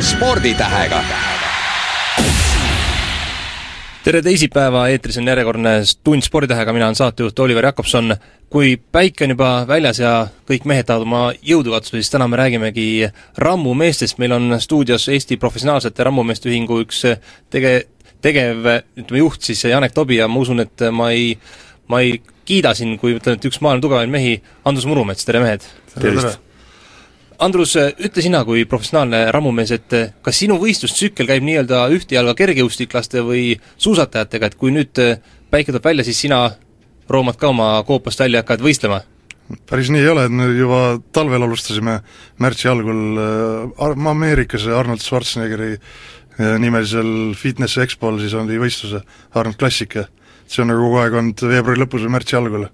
sporditähega 0.00 1.02
tere 4.04 4.22
teisipäeva, 4.24 4.86
eetris 4.88 5.18
on 5.20 5.28
järjekordne 5.28 5.74
Tund 6.04 6.24
sporditähega, 6.24 6.72
mina 6.72 6.86
olen 6.88 6.96
saatejuht 6.96 7.38
Oliver 7.38 7.64
Jakobson. 7.64 8.16
kui 8.50 8.80
päike 8.92 9.24
on 9.24 9.30
juba 9.30 9.50
väljas 9.68 10.00
ja 10.00 10.26
kõik 10.48 10.64
mehed 10.64 10.88
tahavad 10.88 11.06
oma 11.06 11.20
jõudu 11.42 11.76
katsuda, 11.76 12.00
siis 12.00 12.10
täna 12.10 12.26
me 12.28 12.40
räägimegi 12.40 13.10
rammumeestest, 13.36 14.18
meil 14.18 14.32
on 14.32 14.56
stuudios 14.58 15.08
Eesti 15.08 15.36
Professionaalsete 15.36 16.04
Rammumeeste 16.04 16.48
Ühingu 16.48 16.80
üks 16.82 17.04
tege-, 17.50 17.86
tegev, 18.22 18.66
ütleme 18.96 19.22
juht 19.22 19.42
siis 19.42 19.64
Janek 19.64 19.94
Tobi 19.94 20.16
ja 20.16 20.28
ma 20.28 20.40
usun, 20.40 20.64
et 20.64 20.90
ma 20.90 21.12
ei, 21.12 21.36
ma 21.88 22.00
ei 22.00 22.22
kiida 22.44 22.74
siin, 22.74 22.96
kui 22.98 23.14
ütlen, 23.20 23.36
et 23.36 23.44
üks 23.44 23.60
maailma 23.60 23.84
tugevamaid 23.84 24.16
mehi, 24.16 24.38
Andrus 24.64 24.88
Murumets, 24.88 25.28
tere 25.28 25.44
mehed! 25.44 25.68
tervist! 25.94 26.49
Andrus, 27.40 27.72
ütle 27.76 28.22
sina 28.22 28.42
kui 28.44 28.66
professionaalne 28.68 29.22
rammumees, 29.32 29.70
et 29.72 29.94
kas 30.20 30.40
sinu 30.42 30.58
võistlustsükkel 30.60 31.28
käib 31.30 31.44
nii-öelda 31.46 31.86
ühte 31.94 32.18
jalga 32.18 32.34
kergejõustiklaste 32.36 33.22
või 33.24 33.54
suusatajatega, 33.80 34.50
et 34.50 34.58
kui 34.60 34.74
nüüd 34.74 35.00
päike 35.50 35.72
tuleb 35.72 35.88
välja, 35.88 36.04
siis 36.04 36.20
sina 36.20 36.42
roomad 37.10 37.38
ka 37.40 37.48
oma 37.50 37.72
koopast 37.86 38.20
välja 38.20 38.40
ja 38.40 38.44
hakkad 38.44 38.64
võistlema? 38.64 39.02
päris 39.66 39.88
nii 39.90 40.04
ei 40.04 40.10
ole, 40.12 40.24
et 40.28 40.34
me 40.34 40.44
juba 40.54 40.80
talvel 41.10 41.42
alustasime 41.42 41.96
märtsi 42.38 42.68
algul 42.70 43.18
äh, 43.18 44.10
Ameerikas 44.12 44.68
Arnold 44.70 45.02
Schwarzeneggeri 45.02 45.72
äh, 45.74 46.54
nimelisel 46.62 47.34
Fitness 47.34 47.80
Expol, 47.82 48.20
siis 48.22 48.36
oli 48.38 48.60
võistluse 48.62 49.02
Arnold 49.34 49.58
Classic 49.58 49.96
ja 49.98 50.04
see 50.46 50.62
on 50.62 50.70
nagu 50.70 50.84
kogu 50.86 51.00
aeg 51.02 51.16
olnud 51.18 51.42
veebruari 51.50 51.82
lõpus 51.82 52.06
või 52.06 52.14
märtsi 52.14 52.38
algul 52.38 52.68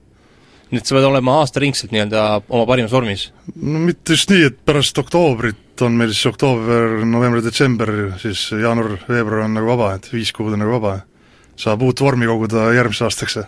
et 0.75 0.87
sa 0.87 0.97
pead 0.97 1.07
olema 1.07 1.41
aastaringselt 1.43 1.93
nii-öelda 1.95 2.23
oma 2.49 2.67
parimas 2.69 2.95
vormis? 2.95 3.29
no 3.55 3.83
mitte 3.83 4.17
just 4.17 4.31
nii, 4.33 4.49
et 4.51 4.57
pärast 4.67 4.99
oktoobrit 4.99 5.85
on 5.87 5.99
meil 5.99 6.13
siis 6.13 6.31
oktoober, 6.33 7.03
november, 7.07 7.43
detsember, 7.45 7.93
siis 8.23 8.49
jaanuar, 8.51 8.97
veebruar 9.09 9.45
on 9.47 9.55
nagu 9.57 9.69
vaba, 9.71 9.93
et 9.99 10.09
viis 10.13 10.33
kuud 10.35 10.57
on 10.57 10.65
nagu 10.65 10.75
vaba. 10.79 10.99
saab 11.57 11.83
uut 11.83 12.01
vormi 12.01 12.27
koguda 12.29 12.67
järgmiseks 12.77 13.03
aastaks. 13.07 13.39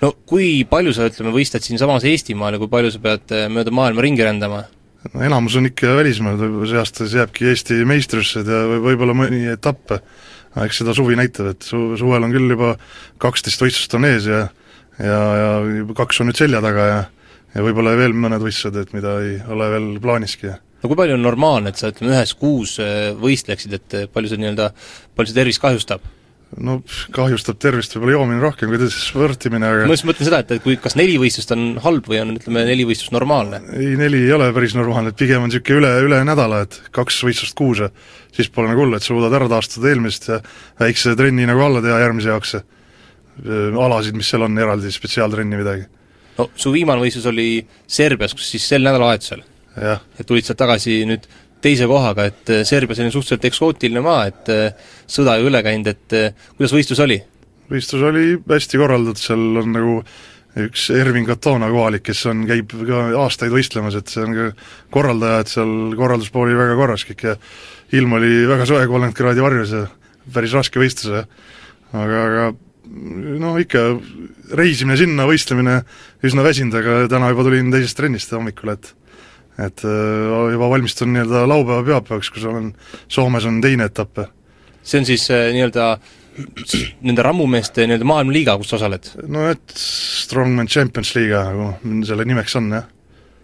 no 0.00 0.12
kui 0.26 0.64
palju 0.68 0.94
sa, 0.94 1.08
ütleme, 1.10 1.34
võistled 1.34 1.64
siinsamas 1.64 2.04
Eestimaal 2.04 2.54
ja 2.54 2.62
kui 2.62 2.70
palju 2.70 2.92
sa 2.94 3.02
pead 3.02 3.34
eh, 3.34 3.48
mööda 3.50 3.74
maailma 3.74 4.04
ringi 4.04 4.24
rändama? 4.24 4.64
no 5.10 5.24
enamus 5.26 5.58
on 5.58 5.66
ikka 5.66 5.96
välismaal, 5.98 6.38
võib-olla 6.38 6.70
see 6.70 6.82
aasta 6.82 7.04
siis 7.04 7.18
jääbki 7.18 7.50
Eesti 7.50 7.82
meistrisse 7.88 8.46
ja 8.46 8.64
võib-olla 8.70 9.16
mõni 9.18 9.48
etapp, 9.50 9.98
aga 10.54 10.66
eks 10.68 10.82
seda 10.82 10.94
suvi 10.94 11.18
näitab, 11.18 11.56
et 11.56 11.66
su-, 11.66 11.96
suvel 11.98 12.28
on 12.28 12.34
küll 12.34 12.54
juba 12.54 12.76
kaksteist 13.22 13.64
võistlust 13.64 13.98
on 13.98 14.06
ees 14.06 14.30
ja 14.30 14.44
ja, 14.98 15.18
ja 15.40 15.50
kaks 15.96 16.20
on 16.20 16.30
nüüd 16.30 16.40
selja 16.40 16.60
taga 16.64 16.86
ja 16.90 17.02
ja 17.52 17.64
võib-olla 17.64 17.94
veel 17.98 18.16
mõned 18.16 18.42
võistlused, 18.42 18.78
et 18.80 18.96
mida 18.96 19.18
ei 19.24 19.36
ole 19.52 19.68
veel 19.74 19.92
plaaniski. 20.02 20.54
no 20.82 20.90
kui 20.90 20.98
palju 20.98 21.18
on 21.18 21.24
normaalne, 21.26 21.72
et 21.72 21.80
sa 21.80 21.92
ütleme, 21.92 22.14
ühes 22.16 22.34
kuus 22.38 22.78
äh, 22.82 23.12
võistleksid, 23.18 23.78
et 23.78 23.98
äh, 23.98 24.08
palju 24.12 24.32
see 24.32 24.42
nii-öelda, 24.42 24.72
palju 25.16 25.32
see 25.32 25.40
tervist 25.40 25.62
kahjustab? 25.62 26.04
no 26.52 26.82
kahjustab 27.16 27.56
tervist 27.56 27.94
võib-olla 27.96 28.16
joomine 28.18 28.42
rohkem 28.42 28.72
kui 28.72 28.88
sportimine, 28.92 29.68
aga 29.68 29.86
ma 29.88 29.96
just 29.96 30.04
mõtlen 30.08 30.28
seda, 30.28 30.42
et, 30.44 30.50
et 30.56 30.64
kui, 30.64 30.76
kas 30.80 30.96
neli 31.00 31.14
võistlust 31.20 31.54
on 31.54 31.62
halb 31.80 32.08
või 32.12 32.20
on, 32.20 32.34
ütleme, 32.40 32.64
neli 32.68 32.84
võistlust 32.88 33.14
normaalne? 33.14 33.62
ei, 33.76 33.94
neli 34.00 34.20
ei 34.26 34.34
ole 34.36 34.50
päris 34.56 34.76
normaalne, 34.76 35.14
et 35.14 35.20
pigem 35.20 35.44
on 35.44 35.48
niisugune 35.48 35.80
üle, 35.80 35.94
üle 36.08 36.20
nädala, 36.28 36.64
et 36.66 36.76
kaks 36.92 37.22
võistlust 37.24 37.56
kuus 37.56 37.84
ja 37.84 37.88
siis 38.36 38.52
pole 38.52 38.68
nagu 38.68 38.84
hullu, 38.84 39.00
et 39.00 39.06
suudad 39.06 39.32
ära 39.38 39.48
taastada 39.52 39.92
eelmist 39.92 40.28
ja 40.28 40.42
väikse 40.80 41.16
trenni 41.16 41.48
nagu 41.48 41.64
alla 41.64 41.84
teha 41.84 42.00
järgmise 42.04 42.32
jaoks 42.32 42.56
ja 42.58 42.64
alasid, 43.86 44.16
mis 44.18 44.28
seal 44.28 44.46
on, 44.46 44.58
eraldi 44.58 44.92
spetsiaaltrenni 44.92 45.60
midagi. 45.60 45.86
no 46.38 46.48
su 46.54 46.72
viimane 46.74 47.00
võistlus 47.02 47.28
oli 47.30 47.62
Serbias, 47.86 48.34
kus 48.36 48.50
siis 48.54 48.68
sel 48.68 48.84
nädalavahetusel? 48.86 49.44
et 49.72 50.26
tulid 50.28 50.44
sealt 50.44 50.60
tagasi 50.60 50.98
nüüd 51.08 51.24
teise 51.62 51.86
kohaga, 51.88 52.26
et 52.28 52.50
Serbia 52.68 52.98
selline 52.98 53.14
suhteliselt 53.14 53.46
eksootiline 53.48 54.02
maa, 54.04 54.26
et 54.28 54.50
sõda 55.08 55.38
ju 55.38 55.48
üle 55.48 55.62
käinud, 55.64 55.88
et 55.88 56.16
kuidas 56.58 56.74
võistlus 56.74 57.00
oli? 57.04 57.22
võistlus 57.72 58.04
oli 58.04 58.36
hästi 58.50 58.80
korraldatud, 58.80 59.22
seal 59.22 59.62
on 59.62 59.72
nagu 59.72 59.94
üks 60.60 60.88
Ervin 60.92 61.24
Katona 61.24 61.70
kohalik, 61.72 62.04
kes 62.04 62.26
on, 62.28 62.42
käib 62.48 62.74
ka 62.88 63.04
aastaid 63.22 63.54
võistlemas, 63.54 63.96
et 63.96 64.10
see 64.12 64.24
on 64.26 64.34
ka 64.36 64.48
korraldaja, 64.92 65.40
et 65.40 65.52
seal 65.52 65.72
korralduspool 65.96 66.50
oli 66.50 66.58
väga 66.58 66.76
korras 66.76 67.06
kõik 67.08 67.24
ja 67.30 67.36
ilm 67.96 68.18
oli 68.18 68.42
väga 68.50 68.66
soe, 68.68 68.84
kolmkümmend 68.84 69.16
kraadi 69.16 69.44
varjus 69.44 69.72
ja 69.76 69.86
päris 70.34 70.52
raske 70.56 70.82
võistlus 70.82 71.14
ja 71.14 71.24
aga, 71.96 72.20
aga 72.26 72.44
no 72.86 73.54
ikka 73.62 73.84
reisimine 74.58 74.96
sinna, 74.98 75.26
võistlemine 75.28 75.78
üsna 76.26 76.44
väsinud, 76.44 76.74
aga 76.78 77.06
täna 77.10 77.30
juba 77.32 77.46
tulin 77.46 77.70
teisest 77.74 77.98
trennist 77.98 78.34
hommikul, 78.34 78.74
et 78.74 78.94
et 79.60 79.84
äh, 79.84 80.52
juba 80.54 80.70
valmistun 80.72 81.12
nii-öelda 81.12 81.44
laupäeva-pühapäevaks, 81.50 82.30
kus 82.32 82.46
olen, 82.48 82.70
Soomes 83.08 83.44
on 83.44 83.60
teine 83.60 83.84
etapp. 83.90 84.24
see 84.82 84.98
on 84.98 85.06
siis 85.06 85.28
äh, 85.30 85.50
nii-öelda 85.52 85.98
nende 87.04 87.22
rammumeeste 87.22 87.86
nii-öelda 87.86 88.08
maailmaliiga, 88.08 88.56
kus 88.58 88.72
sa 88.72 88.78
osaled? 88.80 89.12
no 89.28 89.44
et 89.50 89.76
Strongman 89.76 90.70
Champions 90.72 91.12
liiga, 91.18 91.44
nagu 91.52 92.06
selle 92.08 92.24
nimeks 92.24 92.56
on, 92.56 92.72
jah. 92.72 92.88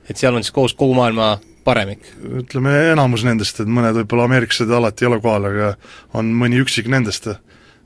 et 0.09 0.17
seal 0.17 0.35
on 0.35 0.45
siis 0.45 0.57
koos 0.57 0.75
kogu 0.75 0.97
maailma 0.97 1.37
paremik? 1.65 2.09
ütleme, 2.43 2.73
enamus 2.95 3.27
nendest, 3.29 3.61
et 3.61 3.69
mõned 3.69 4.01
võib-olla 4.01 4.31
ameeriklased 4.31 4.73
alati 4.73 5.05
ei 5.05 5.13
ole 5.13 5.21
kohal, 5.21 5.51
aga 5.53 5.75
on 6.17 6.33
mõni 6.41 6.63
üksik 6.65 6.89
nendest 6.89 7.29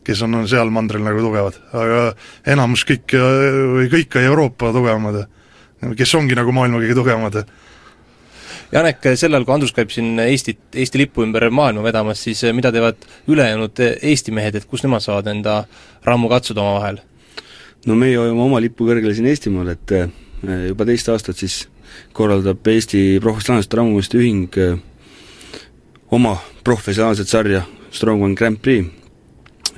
kes 0.06 0.22
on, 0.26 0.42
seal 0.50 0.70
mandril 0.74 1.04
nagu 1.04 1.22
tugevad, 1.22 1.58
aga 1.72 2.00
enamus 2.54 2.84
kõik 2.88 3.14
või 3.76 3.90
kõik 3.92 4.10
ka 4.12 4.22
Euroopa 4.26 4.72
tugevamad, 4.74 5.26
kes 5.98 6.14
ongi 6.18 6.38
nagu 6.38 6.54
maailma 6.54 6.82
kõige 6.82 6.96
tugevamad. 6.98 7.44
Janek, 8.72 9.04
sel 9.20 9.34
ajal, 9.34 9.44
kui 9.44 9.52
Andrus 9.52 9.74
käib 9.76 9.90
siin 9.92 10.16
Eestit, 10.22 10.62
Eesti 10.72 11.02
lipu 11.02 11.24
ümber 11.26 11.44
maailma 11.52 11.82
vedamas, 11.84 12.22
siis 12.24 12.40
mida 12.56 12.70
teevad 12.72 13.04
ülejäänud 13.28 13.82
Eesti 14.00 14.32
mehed, 14.32 14.56
et 14.56 14.68
kus 14.68 14.84
nemad 14.86 15.04
saavad 15.04 15.28
enda 15.34 15.64
rammu 16.08 16.30
katsuda 16.32 16.64
omavahel? 16.64 17.02
no 17.86 17.96
meie 17.98 18.14
hoiame 18.16 18.40
oma 18.44 18.60
lipu 18.62 18.86
kõrgel 18.86 19.12
siin 19.16 19.26
Eestimaal, 19.28 19.74
et 19.74 19.92
eh, 19.98 20.08
juba 20.70 20.86
teist 20.88 21.10
aastat 21.10 21.40
siis 21.42 21.66
korraldab 22.16 22.64
Eesti 22.72 23.18
Professionaalsete 23.20 23.80
Rammumeeste 23.80 24.20
Ühing 24.22 24.58
eh, 24.62 24.78
oma 26.14 26.36
professionaalset 26.64 27.28
sarja 27.28 27.64
Strongman 27.92 28.38
Grand 28.38 28.60
Prix 28.62 29.01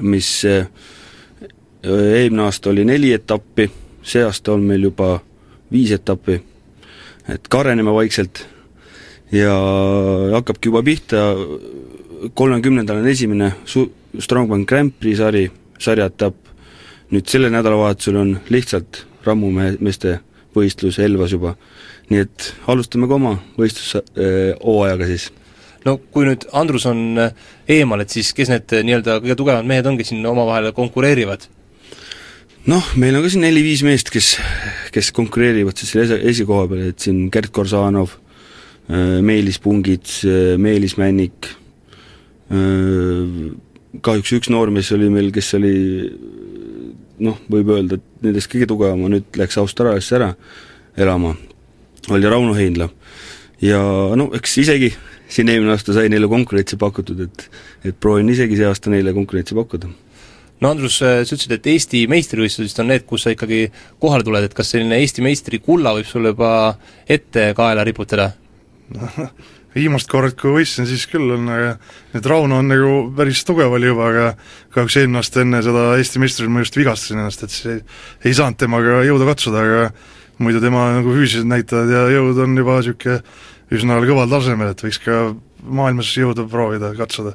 mis 0.00 0.28
eh, 0.44 0.66
eelmine 1.84 2.43
aasta 2.43 2.71
oli 2.71 2.84
neli 2.84 3.12
etappi, 3.12 3.69
see 4.03 4.25
aasta 4.25 4.55
on 4.55 4.65
meil 4.66 4.88
juba 4.88 5.19
viis 5.72 5.93
etappi, 5.97 6.38
et 7.28 7.49
kareneme 7.49 7.93
vaikselt 7.94 8.44
ja 9.32 9.55
hakkabki 10.34 10.71
juba 10.71 10.82
pihta, 10.87 11.22
kolmekümnendal 12.34 13.03
on 13.03 13.09
esimene 13.09 13.53
su-, 13.65 13.91
Strongman 14.21 14.65
Grand 14.66 14.93
Prix 15.00 15.19
sari, 15.19 15.49
sarjaetapp, 15.82 16.37
nüüd 17.12 17.28
sellel 17.28 17.53
nädalavahetusel 17.53 18.16
on 18.21 18.37
lihtsalt 18.53 19.05
rammumeeste 19.25 20.19
võistlus 20.55 21.00
Elvas 21.03 21.32
juba. 21.34 21.56
nii 22.11 22.21
et 22.21 22.50
alustame 22.69 23.09
ka 23.09 23.16
oma 23.16 23.38
võistlushooajaga 23.56 25.06
siis 25.09 25.31
no 25.84 25.97
kui 26.12 26.28
nüüd 26.28 26.47
Andrus 26.56 26.87
on 26.91 27.21
äh, 27.21 27.34
eemal, 27.77 28.05
et 28.05 28.12
siis 28.15 28.33
kes 28.37 28.50
need 28.53 28.72
äh, 28.75 28.84
nii-öelda 28.87 29.19
kõige 29.22 29.37
tugevamad 29.41 29.69
mehed 29.69 29.89
on, 29.89 29.99
kes 30.00 30.12
siin 30.12 30.25
omavahel 30.28 30.72
konkureerivad? 30.77 31.49
noh, 32.71 32.93
meil 33.00 33.19
on 33.19 33.25
ka 33.25 33.33
siin 33.33 33.45
neli-viis 33.45 33.84
meest, 33.87 34.12
kes, 34.12 34.34
kes 34.94 35.12
konkureerivad 35.17 35.77
siis 35.81 35.93
selle 35.93 36.06
esi, 36.09 36.21
esikoha 36.34 36.69
peal, 36.71 36.87
et 36.93 37.05
siin 37.05 37.27
Gerd 37.33 37.53
Korzanov, 37.55 38.17
äh, 38.89 39.21
Meelis 39.25 39.61
Pungits, 39.61 40.23
Meelis 40.61 40.97
Männik, 41.00 41.53
kahjuks 44.05 44.34
üks 44.37 44.50
noormees 44.53 44.91
oli 44.94 45.09
meil, 45.11 45.31
kes 45.34 45.55
oli 45.56 45.73
noh, 47.25 47.39
võib 47.50 47.71
öelda, 47.73 47.97
et 47.97 48.27
nendest 48.27 48.50
kõige 48.53 48.69
tugevam, 48.69 49.00
nüüd 49.11 49.39
läks 49.39 49.56
Austraaliasse 49.61 50.19
ära 50.19 50.28
elama, 51.00 51.33
oli 52.12 52.31
Rauno 52.31 52.55
Heinla. 52.56 52.89
ja 53.65 53.81
no 54.19 54.29
eks 54.37 54.59
isegi 54.61 54.91
siin 55.35 55.51
eelmine 55.51 55.75
aasta 55.75 55.97
sai 55.97 56.11
neile 56.13 56.29
konkurentsi 56.31 56.79
pakutud, 56.81 57.21
et 57.27 57.49
et 57.85 58.01
proovin 58.01 58.31
isegi 58.33 58.59
see 58.61 58.69
aasta 58.69 58.93
neile 58.93 59.15
konkurentsi 59.17 59.57
pakkuda. 59.59 59.91
no 60.61 60.71
Andrus, 60.71 61.01
sa 61.01 61.17
ütlesid, 61.25 61.57
et 61.57 61.67
Eesti 61.75 62.05
meistrivõistlused 62.11 62.81
on 62.83 62.93
need, 62.93 63.05
kus 63.09 63.27
sa 63.27 63.35
ikkagi 63.35 63.67
kohale 64.03 64.27
tuled, 64.27 64.47
et 64.47 64.55
kas 64.57 64.71
selline 64.75 65.01
Eesti 65.03 65.25
meistri 65.27 65.61
kulla 65.65 65.95
võib 65.97 66.09
sulle 66.09 66.35
juba 66.35 66.53
ette 67.09 67.51
kaela 67.57 67.85
riputada 67.85 68.33
viimast 69.75 70.11
korda, 70.11 70.31
kui 70.39 70.53
võistlesin, 70.55 70.87
siis 70.89 71.07
küll 71.11 71.35
on, 71.35 71.49
aga 71.51 71.75
et 72.15 72.27
Rauno 72.31 72.61
on 72.63 72.69
nagu 72.71 72.93
päris 73.17 73.43
tugev 73.47 73.75
oli 73.75 73.91
juba, 73.91 74.11
aga 74.13 74.27
kahjuks 74.75 75.01
eelmine 75.01 75.21
aasta 75.21 75.43
enne 75.43 75.63
seda 75.67 75.87
Eesti 75.99 76.23
meistrivõistlusi 76.23 76.55
ma 76.55 76.63
just 76.63 76.79
vigastasin 76.79 77.23
ennast, 77.23 77.43
et 77.43 77.55
siis 77.55 77.73
ei, 77.73 77.81
ei 78.29 78.37
saanud 78.39 78.61
temaga 78.61 79.01
jõuda 79.07 79.27
katsuda, 79.33 79.65
aga 79.65 79.89
muidu 80.45 80.63
tema 80.63 80.87
nagu 80.97 81.15
füüsilised 81.15 81.51
näitajad 81.51 81.91
ja 81.91 82.05
jõud 82.15 82.41
on 82.45 82.57
juba 82.59 82.79
niisugune 82.81 83.19
üsna 83.79 83.99
kõval 84.05 84.31
tasemel, 84.31 84.73
et 84.75 84.85
võiks 84.85 85.00
ka 85.03 85.19
maailmas 85.65 86.12
jõuda 86.17 86.47
proovida, 86.50 86.93
katsuda. 86.99 87.35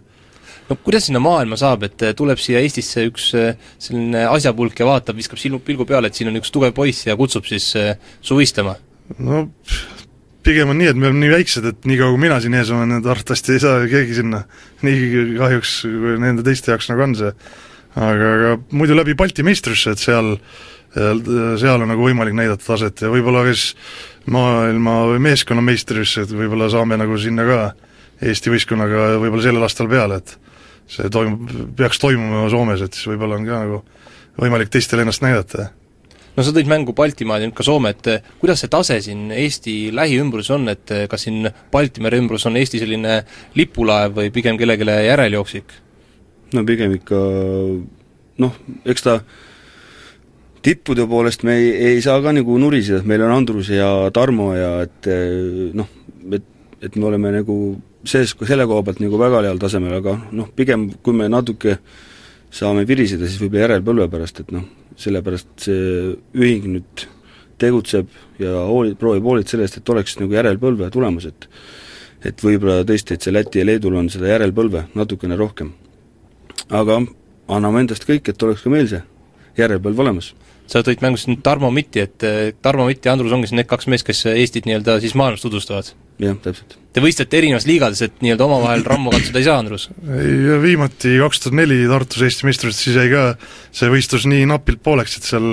no 0.70 0.78
kuidas 0.84 1.08
sinna 1.10 1.22
maailma 1.24 1.58
saab, 1.60 1.86
et 1.88 2.02
eh, 2.06 2.16
tuleb 2.18 2.42
siia 2.42 2.62
Eestisse 2.64 3.06
üks 3.10 3.32
eh, 3.38 3.56
selline 3.82 4.26
asjapulk 4.30 4.80
ja 4.80 4.90
vaatab, 4.90 5.18
viskab 5.20 5.42
silmu, 5.42 5.62
pilgu 5.66 5.88
peale, 5.90 6.10
et 6.10 6.20
siin 6.20 6.32
on 6.32 6.40
üks 6.42 6.54
tugev 6.54 6.76
poiss 6.78 7.08
ja 7.08 7.18
kutsub 7.20 7.48
siis 7.50 7.72
eh, 7.80 7.96
su 8.22 8.38
võistlema? 8.40 8.78
no 9.18 9.48
pigem 10.46 10.72
on 10.72 10.80
nii, 10.80 10.90
et 10.92 10.98
me 11.00 11.10
oleme 11.10 11.24
nii 11.26 11.34
väiksed, 11.34 11.66
et 11.70 11.88
niikaua 11.90 12.14
kui 12.14 12.22
mina 12.22 12.40
siin 12.42 12.56
ees 12.58 12.72
olen, 12.74 12.98
et 13.00 13.08
arvatavasti 13.10 13.56
ei 13.56 13.64
saa 13.64 13.86
keegi 13.92 14.20
sinna. 14.22 14.44
nii 14.86 15.24
kahjuks 15.38 15.74
nende 16.24 16.46
teiste 16.48 16.74
jaoks 16.74 16.90
nagu 16.92 17.06
on 17.06 17.16
see. 17.20 17.32
aga, 17.96 18.34
aga 18.36 18.52
muidu 18.72 18.98
läbi 18.98 19.18
Balti 19.20 19.44
meistrisse, 19.44 19.96
et 19.96 20.02
seal, 20.02 20.38
seal 20.94 21.84
on 21.84 21.90
nagu 21.92 22.06
võimalik 22.06 22.34
näidata 22.38 22.66
taset 22.66 23.04
ja 23.06 23.12
võib-olla 23.14 23.44
kes 23.46 23.74
maailma 24.34 24.96
või 25.12 25.24
meeskonna 25.30 25.62
meistrisse, 25.62 26.26
et 26.26 26.34
võib-olla 26.34 26.70
saame 26.74 26.98
nagu 27.00 27.18
sinna 27.22 27.46
ka 27.48 27.60
Eesti 28.20 28.52
võistkonnaga 28.52 29.14
võib-olla 29.22 29.46
sellel 29.46 29.64
aastal 29.64 29.88
peale, 29.92 30.20
et 30.20 30.34
see 30.90 31.12
toimub, 31.14 31.52
peaks 31.78 32.02
toimuma 32.02 32.48
Soomes, 32.52 32.82
et 32.84 32.98
siis 32.98 33.08
võib-olla 33.12 33.38
on 33.38 33.46
ka 33.48 33.60
nagu 33.66 33.84
võimalik 34.40 34.72
teistele 34.74 35.06
ennast 35.06 35.24
näidata 35.24 35.70
no 36.40 36.46
sa 36.46 36.54
tõid 36.56 36.70
mängu 36.72 36.96
Baltimaad 36.96 37.44
ja 37.44 37.50
nüüd 37.50 37.58
ka 37.58 37.66
Soome, 37.68 37.94
et 37.96 38.10
eh, 38.12 38.26
kuidas 38.42 38.64
see 38.64 38.72
tase 38.72 39.00
siin 39.04 39.30
Eesti 39.36 39.76
lähiümbruses 39.96 40.54
on, 40.56 40.70
et 40.72 40.96
eh, 40.96 41.06
kas 41.12 41.28
siin 41.28 41.50
Baltimere 41.72 42.20
ümbrus 42.22 42.48
on 42.50 42.58
Eesti 42.60 42.82
selline 42.82 43.22
lipulaev 43.60 44.18
või 44.18 44.34
pigem 44.36 44.60
kellelegi 44.60 44.88
järeljooksik? 45.10 45.76
no 46.56 46.66
pigem 46.66 46.96
ikka 46.98 47.20
noh, 48.42 48.56
eks 48.90 49.06
ta 49.06 49.20
tippude 50.66 51.06
poolest 51.08 51.44
me 51.48 51.56
ei, 51.58 51.70
ei 51.94 52.02
saa 52.04 52.20
ka 52.24 52.34
nagu 52.36 52.58
nuriseda, 52.62 53.02
et 53.02 53.10
meil 53.10 53.24
on 53.26 53.34
Andrus 53.36 53.72
ja 53.74 53.90
Tarmo 54.16 54.52
ja 54.58 54.72
et 54.86 55.08
eh, 55.12 55.70
noh, 55.78 55.90
et, 56.36 56.46
et 56.84 56.96
me 57.00 57.10
oleme 57.10 57.32
nagu 57.40 57.56
sees, 58.08 58.34
selle 58.48 58.68
koha 58.70 58.84
pealt 58.88 59.02
nagu 59.04 59.20
väga 59.20 59.44
heal 59.46 59.62
tasemel, 59.62 60.00
aga 60.00 60.16
noh, 60.36 60.50
pigem 60.56 60.90
kui 61.04 61.16
me 61.16 61.30
natuke 61.32 61.78
saame 62.52 62.86
viriseda, 62.90 63.28
siis 63.28 63.42
võib-olla 63.42 63.68
järelpõlve 63.68 64.10
pärast, 64.12 64.42
et 64.44 64.52
noh, 64.56 64.66
sellepärast 65.00 65.68
see 65.68 66.16
ühing 66.40 66.72
nüüd 66.76 67.06
tegutseb 67.60 68.10
ja 68.40 68.64
hooli-, 68.70 68.96
proovib 69.00 69.28
hoolitseda 69.28 69.58
selle 69.58 69.68
eest, 69.68 69.80
et 69.82 69.94
oleks 69.94 70.18
nagu 70.22 70.36
järelpõlve 70.40 70.90
tulemas, 70.96 71.30
et 71.30 71.50
et 72.20 72.42
võib-olla 72.44 72.82
tõesti, 72.84 73.16
et 73.16 73.24
see 73.24 73.32
Läti 73.32 73.62
ja 73.62 73.64
Leedul 73.64 73.96
on 73.96 74.10
seda 74.12 74.28
järelpõlve 74.28 74.90
natukene 75.00 75.38
rohkem. 75.40 75.72
aga 76.70 77.00
anname 77.48 77.86
endast 77.86 78.04
kõik, 78.04 78.28
et 78.28 78.44
oleks 78.44 78.66
ka 78.66 78.70
meil 78.70 78.90
see 78.92 79.00
järelpõlv 79.58 80.04
olemas 80.04 80.34
sa 80.70 80.84
tõid 80.86 81.02
mängu 81.04 81.18
siin 81.20 81.40
Tarmo 81.46 81.72
Mitti, 81.74 82.04
et 82.06 82.28
eh, 82.28 82.52
Tarmo 82.62 82.86
Mitt 82.90 83.06
ja 83.06 83.16
Andrus 83.16 83.34
ongi 83.36 83.50
siin 83.50 83.62
need 83.62 83.70
kaks 83.70 83.90
meest, 83.90 84.06
kes 84.08 84.28
Eestit 84.36 84.70
nii-öelda 84.70 85.00
siis 85.04 85.16
maailmas 85.18 85.42
tutvustavad? 85.46 85.92
jah, 86.20 86.36
täpselt. 86.44 86.76
Te 86.94 87.02
võistlete 87.04 87.38
erinevas 87.38 87.66
liigades, 87.70 88.02
et 88.04 88.18
nii-öelda 88.24 88.44
omavahel 88.44 88.82
rammu 88.84 89.14
katsuda 89.14 89.40
ei 89.40 89.46
saa, 89.48 89.60
Andrus? 89.62 89.88
ei, 90.04 90.34
viimati 90.62 91.16
kaks 91.22 91.44
tuhat 91.46 91.56
neli 91.62 91.80
Tartus 91.90 92.26
Eesti 92.26 92.48
meistrivõistlused, 92.50 92.82
siis 92.84 93.00
jäi 93.00 93.08
ka 93.14 93.24
see 93.80 93.92
võistlus 93.94 94.28
nii 94.30 94.50
napilt 94.50 94.84
pooleks, 94.86 95.16
et 95.20 95.30
seal 95.30 95.48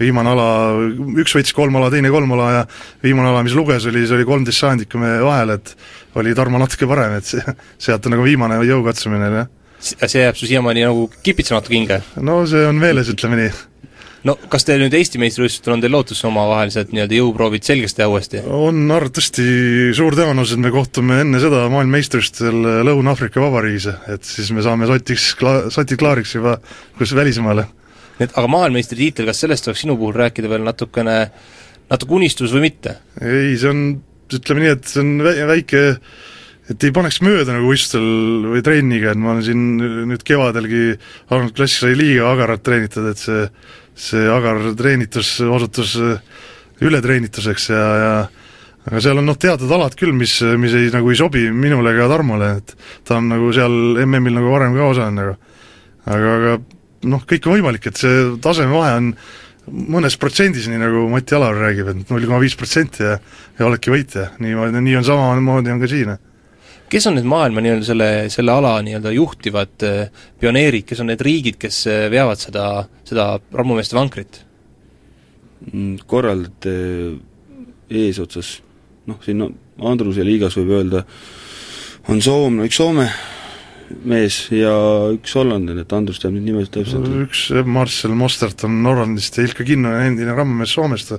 viimane 0.00 0.32
ala, 0.36 0.46
üks 1.24 1.34
võitis 1.36 1.56
kolm 1.56 1.80
ala, 1.80 1.90
teine 1.92 2.14
kolm 2.14 2.36
ala 2.38 2.48
ja 2.60 2.62
viimane 3.02 3.32
ala, 3.32 3.42
mis 3.46 3.58
luges, 3.58 3.88
oli, 3.90 4.06
see 4.06 4.20
oli 4.20 4.28
kolmteist 4.28 4.64
sajandikku 4.64 5.02
me 5.02 5.16
vahel, 5.24 5.56
et 5.58 5.74
oli 6.20 6.36
Tarmo 6.38 6.62
natuke 6.62 6.88
parem, 6.88 7.18
et 7.18 7.28
see, 7.34 7.58
sealt 7.88 8.06
on 8.06 8.16
nagu 8.16 8.26
viimane 8.28 8.62
jõukatsumine, 8.70 9.34
jah. 9.40 9.52
see 9.82 10.22
jääb 10.22 10.38
su 10.38 10.48
siiamaani 10.48 10.86
nagu 10.86 11.08
kipitsema 11.26 11.60
natuke 11.60 11.80
hinge? 11.80 12.02
no 12.22 12.44
see 12.48 12.64
on 12.70 12.78
meeles, 12.78 13.10
ütleme 13.10 13.42
nii 13.42 13.54
no 14.28 14.34
kas 14.50 14.66
teil 14.66 14.82
nüüd 14.82 14.94
Eesti 14.96 15.20
meistrivõistlustel 15.20 15.74
on 15.74 15.82
teil 15.84 15.92
lootus 15.94 16.22
omavahelised 16.26 16.92
nii-öelda 16.94 17.18
jõuproovid 17.18 17.66
selgeks 17.66 17.96
teha 17.98 18.08
uuesti? 18.10 18.42
on 18.44 18.82
arvatavasti 18.94 19.46
suur 19.96 20.16
tõenäosus, 20.16 20.56
et 20.56 20.64
me 20.64 20.72
kohtume 20.74 21.20
enne 21.24 21.40
seda 21.42 21.64
maailmameistrivõistlustel 21.72 22.84
Lõuna-Aafrika 22.88 23.42
Vabariigis, 23.44 23.88
et 24.14 24.28
siis 24.28 24.50
me 24.56 24.64
saame 24.64 24.88
sotiks 24.90 25.30
kla-, 25.40 25.68
soti 25.74 25.98
klaariks 26.00 26.36
juba 26.38 26.56
kus 26.98 27.14
välismaale. 27.16 27.66
et 28.18 28.30
aga 28.32 28.50
maailmameistritiitel, 28.56 29.28
kas 29.28 29.44
sellest 29.44 29.68
oleks 29.68 29.84
sinu 29.84 29.98
puhul 30.00 30.16
rääkida 30.16 30.50
veel 30.52 30.64
natukene, 30.66 31.18
natuke 31.92 32.20
unistus 32.20 32.54
või 32.56 32.70
mitte? 32.70 32.98
ei, 33.20 33.56
see 33.60 33.72
on, 33.72 33.88
ütleme 34.32 34.64
nii, 34.64 34.78
et 34.78 34.88
see 34.88 35.04
on 35.04 35.18
väike 35.52 35.84
et 36.72 36.84
ei 36.86 36.92
paneks 36.96 37.18
mööda 37.20 37.52
nagu 37.52 37.68
võistlustel 37.68 38.48
või 38.54 38.62
trenniga, 38.64 39.12
et 39.12 39.20
ma 39.20 39.34
olen 39.34 39.44
siin 39.44 39.64
nüüd 40.08 40.22
kevadelgi 40.24 40.94
Arnold 41.28 41.52
Klass 41.58 41.82
sai 41.82 41.92
liiga 41.98 42.30
agaralt 42.30 42.64
treenitud, 42.64 43.10
et 43.10 43.20
see 43.20 43.42
see 43.94 44.24
agar 44.30 44.60
treenitus 44.78 45.36
osutus 45.40 45.94
äh, 46.00 46.18
ületreenituseks 46.84 47.68
ja, 47.70 47.84
ja 48.02 48.14
aga 48.84 49.00
seal 49.00 49.20
on 49.20 49.28
noh, 49.28 49.38
teatud 49.40 49.70
alad 49.72 49.96
küll, 49.98 50.12
mis, 50.16 50.36
mis 50.60 50.74
ei, 50.76 50.90
nagu 50.92 51.10
ei 51.10 51.18
sobi 51.18 51.46
minule 51.54 51.94
ega 51.94 52.08
Tarmole, 52.10 52.50
et 52.60 52.74
ta 53.06 53.18
on 53.20 53.30
nagu 53.32 53.48
seal 53.56 54.02
MM-il 54.04 54.36
nagu 54.36 54.52
varem 54.52 54.76
ka 54.76 54.90
osalenud 54.90 55.20
nagu. 55.22 55.38
aga, 56.04 56.34
aga 56.34 56.58
noh, 57.08 57.24
kõik 57.28 57.48
on 57.48 57.58
võimalik, 57.58 57.88
et 57.88 58.00
see 58.00 58.28
tasemevahe 58.44 58.92
on 59.00 59.10
mõnes 59.94 60.18
protsendis, 60.20 60.68
nii 60.68 60.82
nagu 60.82 61.06
Mati 61.08 61.36
Alar 61.36 61.56
räägib, 61.56 61.88
et 61.88 62.12
null 62.12 62.26
koma 62.28 62.42
viis 62.42 62.56
protsenti 62.58 63.06
ja 63.06 63.16
ja 63.58 63.68
oledki 63.68 63.92
võitja, 63.92 64.32
nii, 64.42 64.56
nii 64.80 64.96
on 64.98 65.06
samamoodi 65.06 65.72
on 65.72 65.82
ka 65.82 65.90
siin 65.90 66.16
kes 66.92 67.08
on 67.10 67.18
need 67.18 67.28
maailma 67.28 67.62
nii-öelda 67.64 67.86
selle, 67.86 68.08
selle 68.32 68.54
ala 68.54 68.76
nii-öelda 68.84 69.12
juhtivad 69.14 69.86
äh, 69.86 70.24
pioneerid, 70.40 70.86
kes 70.88 71.02
on 71.02 71.10
need 71.12 71.22
riigid, 71.24 71.58
kes 71.60 71.84
äh, 71.90 72.06
veavad 72.12 72.40
seda, 72.40 72.66
seda 73.08 73.28
rammumeeste 73.52 73.98
vankrit? 73.98 74.42
Mm, 75.70 76.02
korraldajate 76.10 76.74
eesotsas, 77.94 78.58
noh, 79.08 79.20
siin 79.24 79.44
on 79.44 79.54
Andruse 79.90 80.24
liigas 80.26 80.56
võib 80.58 80.74
öelda, 80.76 81.04
on 82.12 82.20
Soome, 82.22 82.68
üks 82.68 82.78
Soome 82.78 83.08
mees 84.08 84.38
ja 84.52 84.72
üks 85.12 85.34
hollandlane, 85.36 85.84
et 85.84 85.92
Andrus 85.94 86.20
teab 86.22 86.34
nüüd 86.34 86.46
nimesid 86.48 86.72
täpselt. 86.78 87.08
üks 87.24 87.46
Marcel 87.68 88.14
Mostert 88.16 88.64
on 88.66 88.78
Hollandist 88.86 89.38
ja 89.38 89.44
Ilka 89.46 89.66
Kinno, 89.66 89.92
endine 90.00 90.34
rammumees 90.36 90.72
Soomest, 90.74 91.14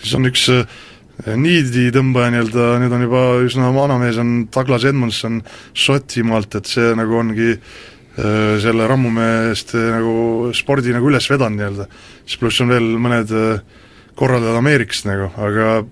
siis 0.00 0.16
on 0.18 0.28
üks 0.28 0.48
äh, 0.52 0.80
niidi 1.22 1.90
tõmbaja 1.94 2.32
nii-öelda, 2.34 2.66
nüüd 2.82 2.94
on 2.96 3.04
juba 3.04 3.22
üsna 3.46 3.70
vana 3.74 3.98
mees, 4.00 4.18
on 4.18 4.46
Douglas 4.52 4.86
Edmondson 4.88 5.38
Šotimaalt, 5.78 6.56
et 6.58 6.70
see 6.70 6.94
nagu 6.98 7.18
ongi 7.20 7.52
äh, 7.54 8.56
selle 8.62 8.88
rammumeeste 8.90 9.84
nagu 9.92 10.50
spordi 10.56 10.94
nagu 10.94 11.10
üles 11.10 11.28
vedanud 11.30 11.60
nii-öelda. 11.60 11.86
siis 12.26 12.40
pluss 12.40 12.64
on 12.64 12.72
veel 12.74 12.88
mõned 12.98 13.30
äh, 13.38 13.62
korraldajad 14.18 14.58
Ameerikast 14.58 15.06
nagu, 15.10 15.30
aga 15.38 15.84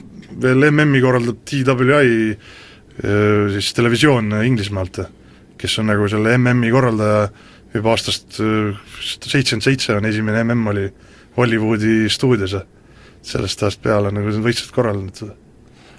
veel 0.43 0.67
MM-i 0.73 1.05
korraldab 1.05 1.45
TWI 1.47 2.35
äh, 2.35 3.55
siis 3.55 3.71
televisioon 3.79 4.35
Inglismaalt, 4.43 5.05
kes 5.61 5.79
on 5.79 5.91
nagu 5.93 6.11
selle 6.11 6.35
MM-i 6.41 6.75
korraldaja 6.75 7.31
juba 7.71 7.95
aastast 7.95 8.35
seitsekümmend 8.35 9.63
seitse 9.63 9.95
on 9.95 10.11
esimene 10.11 10.43
MM 10.43 10.67
oli 10.73 10.89
Hollywoodi 11.37 12.09
stuudios 12.11 12.57
sellest 13.27 13.63
ajast 13.63 13.83
peale 13.85 14.13
nagu 14.15 14.31
need 14.31 14.45
võistlused 14.45 14.75
korraldanud 14.75 15.23
seda. 15.23 15.35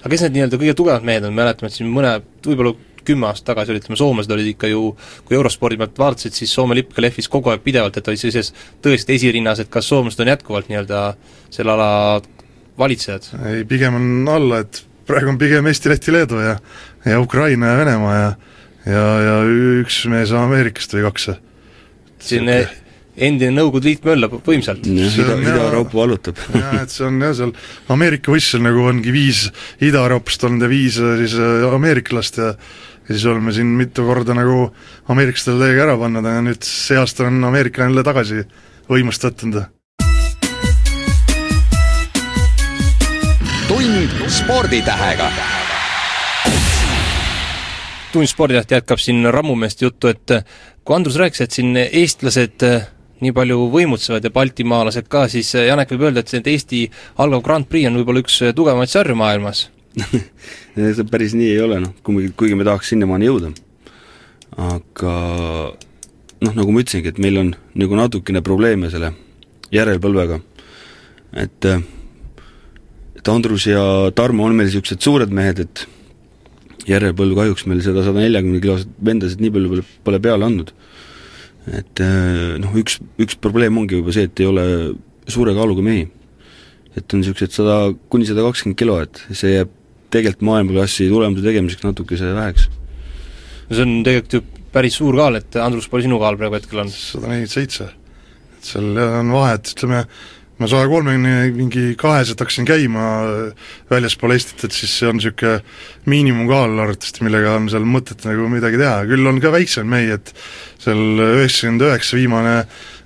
aga 0.02 0.14
kes 0.14 0.26
need 0.26 0.38
nii-öelda 0.38 0.62
kõige 0.62 0.78
tugevamad 0.78 1.08
mehed 1.10 1.28
on, 1.28 1.36
mäletame, 1.38 1.70
et 1.70 1.78
siin 1.78 1.92
mõne, 1.94 2.16
võib-olla 2.46 2.76
kümme 3.06 3.28
aastat 3.30 3.52
tagasi 3.52 3.74
olid, 3.74 3.84
ütleme, 3.84 3.98
soomlased 3.98 4.34
olid 4.34 4.52
ikka 4.52 4.70
ju, 4.70 4.84
kui 5.26 5.38
eurospordi 5.38 5.80
pealt 5.82 5.98
vaatasid, 5.98 6.36
siis 6.38 6.54
Soome 6.54 6.78
lipp 6.78 6.94
ka 6.94 7.02
lehvis 7.02 7.30
kogu 7.32 7.50
aeg 7.50 7.64
pidevalt, 7.66 7.98
et 7.98 8.08
olid 8.12 8.22
sellises 8.22 8.52
tõeliselt 8.84 9.16
esirinnas, 9.16 9.62
et 9.64 9.72
kas 9.74 9.90
soomlased 9.90 10.22
on 10.22 10.30
jätkuvalt 10.30 10.70
nii-öelda 10.70 11.02
selle 11.54 11.74
ala 11.74 11.90
valitsejad? 12.78 13.32
ei, 13.50 13.66
pigem 13.70 13.98
on 13.98 14.30
alla, 14.30 14.62
et 14.66 14.84
praegu 15.10 15.34
on 15.34 15.42
pigem 15.42 15.68
Eesti, 15.70 15.90
Läti, 15.92 16.14
Leedu 16.14 16.42
ja 16.42 16.56
ja 17.06 17.20
Ukraina 17.22 17.74
ja 17.74 17.78
Venemaa 17.82 18.16
ja 18.16 18.30
ja, 18.86 19.06
ja 19.26 19.34
üks 19.82 20.04
mees 20.10 20.34
Ameerikast 20.34 20.94
või 20.96 21.06
kaks. 21.10 21.30
siin 22.22 22.50
endine 23.22 23.54
Nõukogude 23.56 23.90
Liit 23.90 24.06
möllab 24.08 24.38
võimsalt. 24.46 24.88
Ida, 24.88 25.36
Ida-Euroopa 25.38 25.98
vallutab. 25.98 26.40
jah, 26.56 26.80
et 26.84 26.94
see 26.94 27.08
on 27.08 27.20
jah, 27.22 27.36
seal 27.38 27.54
Ameerika 27.94 28.34
võistlusel 28.34 28.66
nagu 28.66 28.86
ongi 28.90 29.14
viis 29.14 29.48
Ida-Euroopast 29.82 30.48
olnud 30.50 30.66
ja 30.66 30.72
viis 30.72 30.98
äh, 31.02 31.18
siis 31.24 31.38
äh, 31.40 31.68
ameeriklast 31.72 32.42
ja 32.42 32.56
ja 33.12 33.16
siis 33.16 33.26
oleme 33.26 33.52
siin 33.52 33.68
mitu 33.76 34.06
korda 34.06 34.36
nagu 34.38 34.70
ameeriklastele 35.12 35.66
täiega 35.66 35.88
ära 35.88 35.98
pannud, 36.00 36.26
aga 36.26 36.44
nüüd 36.46 36.64
see 36.64 37.00
aasta 37.02 37.26
on 37.28 37.42
ameeriklane 37.50 37.92
jälle 37.92 38.04
tagasi 38.08 38.44
võimust 38.88 39.26
võtnud. 39.26 39.64
tund 43.72 44.30
sporditähega 44.30 45.32
tund 48.12 48.28
sporditäht 48.28 48.72
jätkab 48.72 49.00
siin 49.00 49.26
rammumeeste 49.32 49.86
juttu, 49.86 50.12
et 50.12 50.34
kui 50.84 50.96
Andrus 50.96 51.16
rääkis, 51.20 51.42
et 51.42 51.52
siin 51.56 51.78
eestlased 51.78 52.66
nii 53.22 53.34
palju 53.36 53.68
võimutsevad 53.74 54.26
ja 54.26 54.34
baltimaalased 54.34 55.08
ka, 55.12 55.28
siis 55.32 55.54
äh, 55.56 55.68
Janek 55.70 55.94
võib 55.94 56.08
öelda, 56.10 56.24
et 56.24 56.32
see 56.32 56.42
Eesti 56.54 56.82
algav 57.22 57.44
Grand 57.46 57.70
Prix 57.70 57.90
on 57.90 58.00
võib-olla 58.00 58.24
üks 58.24 58.42
äh, 58.42 58.56
tugevamaid 58.58 58.92
sarju 58.92 59.18
maailmas 59.20 59.68
see 60.76 61.08
päris 61.12 61.36
nii 61.36 61.52
ei 61.52 61.62
ole, 61.62 61.80
noh, 61.84 61.96
kuigi, 62.06 62.32
kuigi 62.40 62.58
me 62.58 62.68
tahaks 62.68 62.94
sinnamaani 62.94 63.28
jõuda. 63.28 63.52
aga 64.72 65.16
noh, 66.42 66.54
nagu 66.54 66.72
ma 66.72 66.84
ütlesingi, 66.84 67.12
et 67.12 67.20
meil 67.22 67.40
on 67.42 67.56
nagu 67.78 67.98
natukene 68.00 68.44
probleeme 68.46 68.92
selle 68.94 69.14
järelpõlvega. 69.76 70.40
et 71.44 71.68
äh, 71.68 71.84
et 73.22 73.30
Andrus 73.30 73.68
ja 73.70 73.82
Tarmo 74.18 74.48
on 74.48 74.56
meil 74.58 74.72
niisugused 74.72 75.04
suured 75.04 75.30
mehed, 75.30 75.60
et 75.62 75.86
järelpõlv 76.90 77.38
kahjuks 77.38 77.68
meil 77.70 77.84
seda 77.86 78.02
sada 78.06 78.24
neljakümne 78.24 78.62
kiloset 78.64 78.90
vendasid 79.06 79.44
nii 79.44 79.54
palju 79.54 79.70
pole, 79.70 79.84
pole 80.08 80.20
peale 80.24 80.48
andnud 80.48 80.72
et 81.70 82.02
äh, 82.02 82.58
noh, 82.62 82.74
üks, 82.82 82.98
üks 83.22 83.38
probleem 83.42 83.78
ongi 83.78 84.00
juba 84.00 84.16
see, 84.16 84.26
et 84.30 84.42
ei 84.42 84.50
ole 84.50 84.66
suure 85.30 85.54
kaaluga 85.58 85.84
mehi. 85.86 86.08
et 86.98 87.14
on 87.14 87.22
niisugused 87.22 87.54
sada, 87.56 87.76
kuni 88.12 88.26
sada 88.28 88.44
kakskümmend 88.44 88.80
kilo, 88.80 88.98
et 89.00 89.22
see 89.32 89.54
jääb 89.54 89.70
tegelikult 90.12 90.44
maailmaklassi 90.50 91.08
tulemuse 91.08 91.46
tegemiseks 91.46 91.86
natukese 91.86 92.34
väheks. 92.36 92.68
no 93.70 93.78
see 93.78 93.86
on 93.86 93.94
tegelikult 94.08 94.36
ju 94.36 94.68
päris 94.74 94.98
suur 95.00 95.16
kaal, 95.20 95.38
et 95.40 95.56
Andrus, 95.62 95.88
palju 95.92 96.08
sinu 96.08 96.20
kaal 96.22 96.40
praegu 96.40 96.58
hetkel 96.58 96.84
on? 96.84 96.92
sada 96.92 97.30
nelikümmend 97.30 97.54
seitse. 97.54 97.90
et 98.58 98.72
seal 98.74 98.92
on 99.06 99.32
vahet, 99.36 99.74
ütleme, 99.76 100.06
ma 100.62 100.68
saja 100.70 100.86
kolmekümne 100.92 101.50
mingi 101.56 101.96
kaheselt 101.98 102.42
hakkasin 102.44 102.68
käima 102.70 103.06
väljaspool 103.90 104.36
Eestit, 104.36 104.62
et 104.68 104.76
siis 104.76 104.94
see 105.00 105.10
on 105.10 105.18
niisugune 105.18 105.58
miinimumkaal 106.12 106.76
arvatavasti, 106.84 107.24
millega 107.26 107.56
on 107.58 107.70
seal 107.72 107.88
mõtet 107.90 108.22
nagu 108.28 108.46
midagi 108.52 108.78
teha, 108.82 109.00
küll 109.10 109.26
on 109.32 109.42
ka 109.42 109.54
väiksem 109.56 109.90
mehi, 109.90 110.12
et 110.20 110.34
seal 110.82 111.02
üheksakümmend 111.26 111.88
üheksa 111.88 112.20
viimane, 112.20 112.56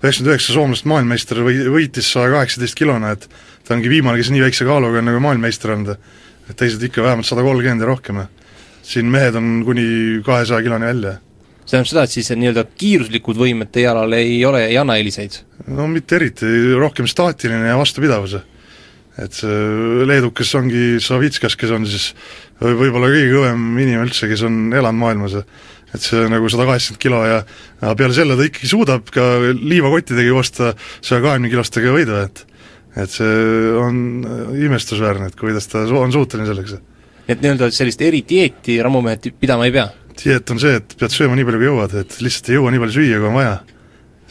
üheksakümmend 0.02 0.34
üheksa 0.34 0.58
soomlast 0.58 0.90
maailmameister 0.92 1.44
või 1.48 1.62
võitis 1.78 2.12
saja 2.12 2.34
kaheksateist 2.36 2.80
kilona, 2.80 3.16
et 3.16 3.30
ta 3.66 3.78
ongi 3.78 3.92
viimane, 3.94 4.20
kes 4.20 4.34
nii 4.36 4.44
väikse 4.44 4.68
kaaluga 4.68 5.00
on 5.00 5.12
nagu 5.14 5.24
maailmameister 5.24 5.78
olnud. 5.78 5.96
et 6.46 6.58
teised 6.60 6.84
ikka 6.84 7.02
vähemalt 7.02 7.26
sada 7.26 7.42
kolmkümmend 7.42 7.82
ja 7.82 7.88
rohkem. 7.88 8.26
siin 8.84 9.06
mehed 9.06 9.36
on 9.36 9.64
kuni 9.66 10.22
kahesaja 10.26 10.62
kiloni 10.62 10.86
välja 10.86 11.20
see 11.66 11.74
tähendab 11.74 11.90
seda, 11.90 12.06
et 12.06 12.14
siis 12.14 12.32
nii-öelda 12.38 12.64
kiiruslikud 12.78 13.38
võimed 13.40 13.72
teie 13.74 13.90
alal 13.90 14.14
ei 14.18 14.38
ole, 14.46 14.66
ei 14.70 14.78
anna 14.78 14.98
eeliseid? 15.00 15.42
no 15.68 15.88
mitte 15.90 16.20
eriti, 16.20 16.50
rohkem 16.78 17.10
staatiline 17.10 17.72
ja 17.72 17.78
vastupidavuse. 17.80 18.42
et 19.18 19.34
see 19.34 20.06
leedukas 20.06 20.52
ongi 20.60 21.00
Savitskas, 21.02 21.56
kes 21.56 21.72
on 21.72 21.88
siis 21.90 22.12
võib-olla 22.62 23.10
kõige 23.10 23.32
kõvem 23.32 23.64
inimene 23.80 24.10
üldse, 24.10 24.28
kes 24.30 24.44
on 24.46 24.74
elanud 24.76 25.02
maailmas, 25.02 25.38
et 25.96 26.04
see 26.04 26.28
nagu 26.30 26.50
sada 26.52 26.68
kaheksakümmend 26.68 27.02
kilo 27.02 27.22
ja 27.26 27.40
ja 27.82 27.96
peale 27.96 28.14
selle 28.18 28.38
ta 28.38 28.46
ikkagi 28.46 28.70
suudab 28.70 29.10
ka 29.14 29.30
liivakottidega 29.56 30.28
joosta 30.28 30.74
saja 31.02 31.24
kahekümne 31.24 31.54
kilostega 31.54 31.96
võidu, 31.96 32.20
et 32.28 32.46
et 32.96 33.12
see 33.12 33.72
on 33.76 33.98
imestusväärne, 34.56 35.28
et 35.32 35.40
kuidas 35.40 35.68
ta 35.68 35.84
on 36.00 36.14
suuteline 36.14 36.48
selleks. 36.48 36.78
et 37.28 37.42
nii-öelda 37.42 37.72
sellist 37.74 38.02
eridieeti 38.02 38.78
rammumehed 38.84 39.34
pidama 39.40 39.66
ei 39.66 39.74
pea? 39.76 39.90
Dieet 40.22 40.52
on 40.54 40.60
see, 40.62 40.80
et 40.80 40.98
pead 41.00 41.14
sööma 41.14 41.38
nii 41.38 41.48
palju, 41.48 41.62
kui 41.62 41.70
jõuad, 41.70 41.96
et 42.02 42.18
lihtsalt 42.24 42.52
ei 42.52 42.58
jõua 42.58 42.74
nii 42.74 42.84
palju 42.84 42.98
süüa, 42.98 43.22
kui 43.22 43.30
on 43.30 43.40
vaja. 43.40 43.56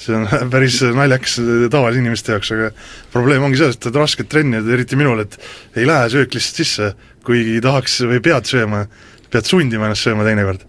see 0.05 0.15
on 0.19 0.27
päris 0.55 0.81
naljakas 0.97 1.39
tavalise 1.71 2.03
inimeste 2.03 2.35
jaoks, 2.35 2.53
aga 2.57 2.71
probleem 3.15 3.47
ongi 3.47 3.61
selles, 3.61 3.79
et 3.79 3.91
on 3.93 3.99
rasked 4.03 4.31
trenni, 4.31 4.63
eriti 4.77 4.99
minul, 4.99 5.25
et 5.25 5.39
ei 5.77 5.89
lähe 5.89 6.11
söök 6.13 6.37
lihtsalt 6.37 6.63
sisse, 6.63 6.93
kuigi 7.25 7.61
tahaks 7.65 8.01
või 8.11 8.23
pead 8.25 8.49
sööma, 8.51 8.85
pead 9.33 9.51
sundima 9.51 9.89
ennast 9.89 10.07
sööma 10.07 10.27
teinekord. 10.27 10.67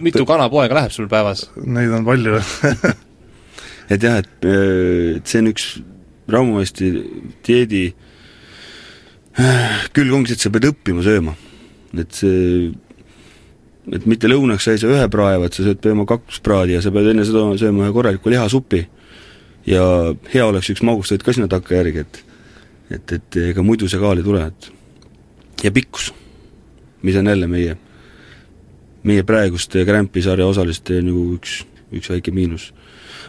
mitu 0.00 0.26
kanapoega 0.26 0.74
läheb 0.82 0.94
sul 0.94 1.08
päevas? 1.08 1.48
Neid 1.64 1.92
on 1.94 2.06
palju 2.06 2.38
et 3.92 4.02
jah, 4.02 4.20
et, 4.22 4.46
et 4.46 5.26
see 5.26 5.42
on 5.42 5.50
üks 5.50 5.66
rammumeeste 6.30 6.92
dieedi 7.46 7.90
külg 9.94 10.14
ongi 10.14 10.32
see, 10.32 10.38
et 10.38 10.44
sa 10.44 10.52
pead 10.52 10.68
õppima 10.70 11.04
sööma. 11.06 11.34
et 11.98 12.14
see, 12.14 12.70
et 13.88 14.06
mitte 14.08 14.28
lõunaks 14.28 14.66
sa 14.66 14.74
ei 14.74 14.80
saa 14.82 14.92
ühe 14.92 15.06
prae, 15.12 15.38
vaid 15.40 15.56
sa 15.56 15.64
sööd 15.64 15.80
peaaegu 15.82 16.06
kaks 16.08 16.40
praadi 16.44 16.76
ja 16.76 16.82
sa 16.84 16.92
pead 16.94 17.12
enne 17.12 17.26
seda 17.28 17.46
sööma 17.60 17.86
ühe 17.86 17.94
korraliku 17.96 18.32
lihasupi. 18.32 18.86
ja 19.66 19.84
hea 20.32 20.46
oleks 20.46 20.70
üks 20.72 20.82
magustoit 20.86 21.22
ka 21.22 21.32
sinna 21.36 21.48
takkajärgi, 21.48 22.04
et 22.04 22.24
et, 22.90 23.12
et 23.12 23.36
ega 23.50 23.62
muidu 23.62 23.88
see 23.88 24.00
kaal 24.02 24.18
ei 24.18 24.26
tule, 24.26 24.42
et 24.46 25.64
ja 25.64 25.70
pikkus, 25.70 26.10
mis 27.02 27.16
on 27.16 27.28
jälle 27.30 27.46
meie, 27.46 27.76
meie 29.06 29.22
praeguste 29.22 29.84
Grampi 29.84 30.22
sarja 30.22 30.46
osaliste 30.46 30.98
nagu 31.04 31.36
üks, 31.36 31.60
üks 31.92 32.10
väike 32.10 32.34
miinus 32.34 32.72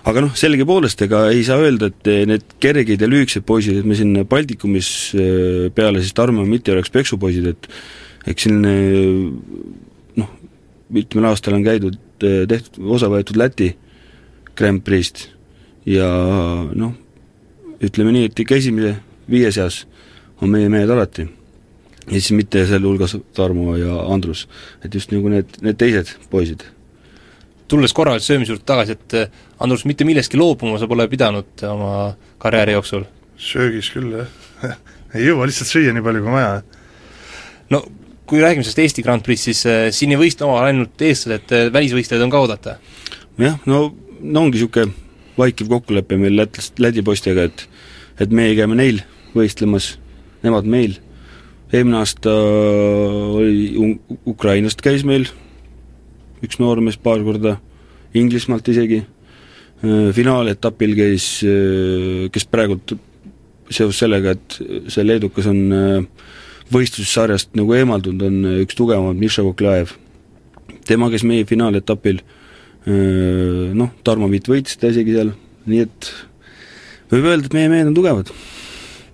aga 0.08 0.24
noh, 0.26 0.34
sellegipoolest 0.38 1.04
ega 1.06 1.28
ei 1.30 1.44
saa 1.46 1.62
öelda, 1.62 1.92
et 1.92 2.10
need 2.30 2.56
kerged 2.64 3.04
ja 3.04 3.10
lühikesed 3.10 3.46
poisid, 3.46 3.82
et 3.82 3.88
me 3.88 3.98
siin 3.98 4.16
Baltikumis 4.30 4.90
äh, 5.14 5.70
peale 5.76 6.02
siis 6.02 6.16
Tarmo 6.18 6.46
Mitti 6.48 6.74
oleks 6.74 6.90
peksupoisid, 6.94 7.52
et 7.54 7.70
eks 8.32 8.48
siin 8.48 8.66
mitmel 10.92 11.30
aastal 11.30 11.58
on 11.58 11.66
käidud, 11.66 12.00
äh, 12.24 12.42
tehtud, 12.50 12.82
osa 12.98 13.10
võetud 13.12 13.40
Läti 13.40 13.72
Grand 14.56 14.84
Prix'st 14.86 15.30
ja 15.90 16.08
noh, 16.76 16.94
ütleme 17.82 18.14
nii, 18.16 18.30
et 18.30 18.44
ikka 18.44 18.60
esimese 18.60 18.98
viie 19.32 19.52
seas 19.54 19.86
on 20.42 20.52
meie 20.52 20.70
mehed 20.70 20.90
alati. 20.90 21.28
ja 22.08 22.18
siis 22.18 22.32
mitte 22.36 22.66
sealhulgas 22.68 23.18
Tarmo 23.34 23.76
ja 23.78 24.04
Andrus, 24.14 24.48
et 24.84 24.94
just 24.94 25.12
nagu 25.12 25.30
need, 25.30 25.58
need 25.62 25.78
teised 25.78 26.16
poisid 26.30 26.66
tulles 27.72 27.94
korra 27.96 28.18
söömise 28.20 28.52
juurde 28.52 28.66
tagasi, 28.68 28.98
et 28.98 29.16
eh, 29.16 29.30
Andrus, 29.64 29.86
mitte 29.88 30.04
millestki 30.08 30.40
loobuma 30.40 30.80
sa 30.80 30.90
pole 30.92 31.08
pidanud 31.12 31.66
oma 31.70 31.92
karjääri 32.42 32.76
jooksul? 32.78 33.08
söögis 33.42 33.90
küll, 33.94 34.12
jah 34.62 34.76
ei 35.16 35.26
jõua 35.26 35.48
lihtsalt 35.50 35.72
süüa 35.72 35.94
nii 35.96 36.04
palju, 36.06 36.24
kui 36.26 36.36
vaja. 36.36 36.62
no 37.74 37.82
kui 38.32 38.40
räägime 38.40 38.64
sellest 38.64 38.80
Eesti 38.80 39.04
Grand 39.04 39.24
Prix'st, 39.26 39.50
siis 39.50 39.66
äh, 39.68 39.90
siin 39.92 40.14
ei 40.14 40.20
võistle 40.20 40.48
omavahel 40.48 40.72
ainult 40.72 41.02
eestlased, 41.04 41.52
äh, 41.52 41.68
välisvõistlejaid 41.76 42.24
on 42.24 42.32
ka 42.32 42.40
oodata? 42.40 42.78
jah, 43.42 43.58
no, 43.68 43.90
no 44.22 44.44
ongi 44.46 44.62
niisugune 44.62 44.94
vaikiv 45.36 45.68
kokkulepe 45.72 46.16
meil 46.20 46.38
lätlast, 46.40 46.80
Läti 46.80 47.04
poistega, 47.04 47.50
et 47.50 47.66
et 48.22 48.32
meie 48.32 48.54
käime 48.56 48.78
neil 48.78 49.02
võistlemas, 49.36 49.96
nemad 50.46 50.68
meil. 50.70 51.00
eelmine 51.74 51.98
aasta 52.00 52.32
oli 52.32 53.98
Ukrainast 54.28 54.84
käis 54.84 55.04
meil 55.08 55.28
üks 56.44 56.60
noormees 56.60 56.98
paar 56.98 57.24
korda, 57.24 57.58
Inglismaalt 58.18 58.68
isegi, 58.68 58.98
finaaletapil 60.16 60.96
käis, 60.98 61.28
kes 62.34 62.48
praegult 62.52 62.96
seoses 63.72 64.02
sellega, 64.02 64.34
et 64.36 64.58
see 64.92 65.06
leedukas 65.06 65.48
on 65.48 65.62
võistlussarjast 66.72 67.56
nagu 67.60 67.76
eemaldunud, 67.78 68.24
on 68.28 68.62
üks 68.64 68.78
tugevam, 68.78 69.18
Miša 69.18 69.46
Koklajev. 69.48 69.96
tema 70.88 71.10
käis 71.12 71.24
meie 71.28 71.46
finaaletapil, 71.46 72.22
noh, 73.78 73.92
Tarmo 74.04 74.30
Viit 74.32 74.48
võitis 74.50 74.80
ta 74.80 74.90
isegi 74.90 75.14
seal, 75.14 75.36
nii 75.70 75.84
et 75.86 76.10
võib 77.12 77.28
öelda, 77.30 77.46
et 77.46 77.54
meie 77.54 77.70
mehed 77.70 77.92
on 77.92 77.98
tugevad 77.98 78.32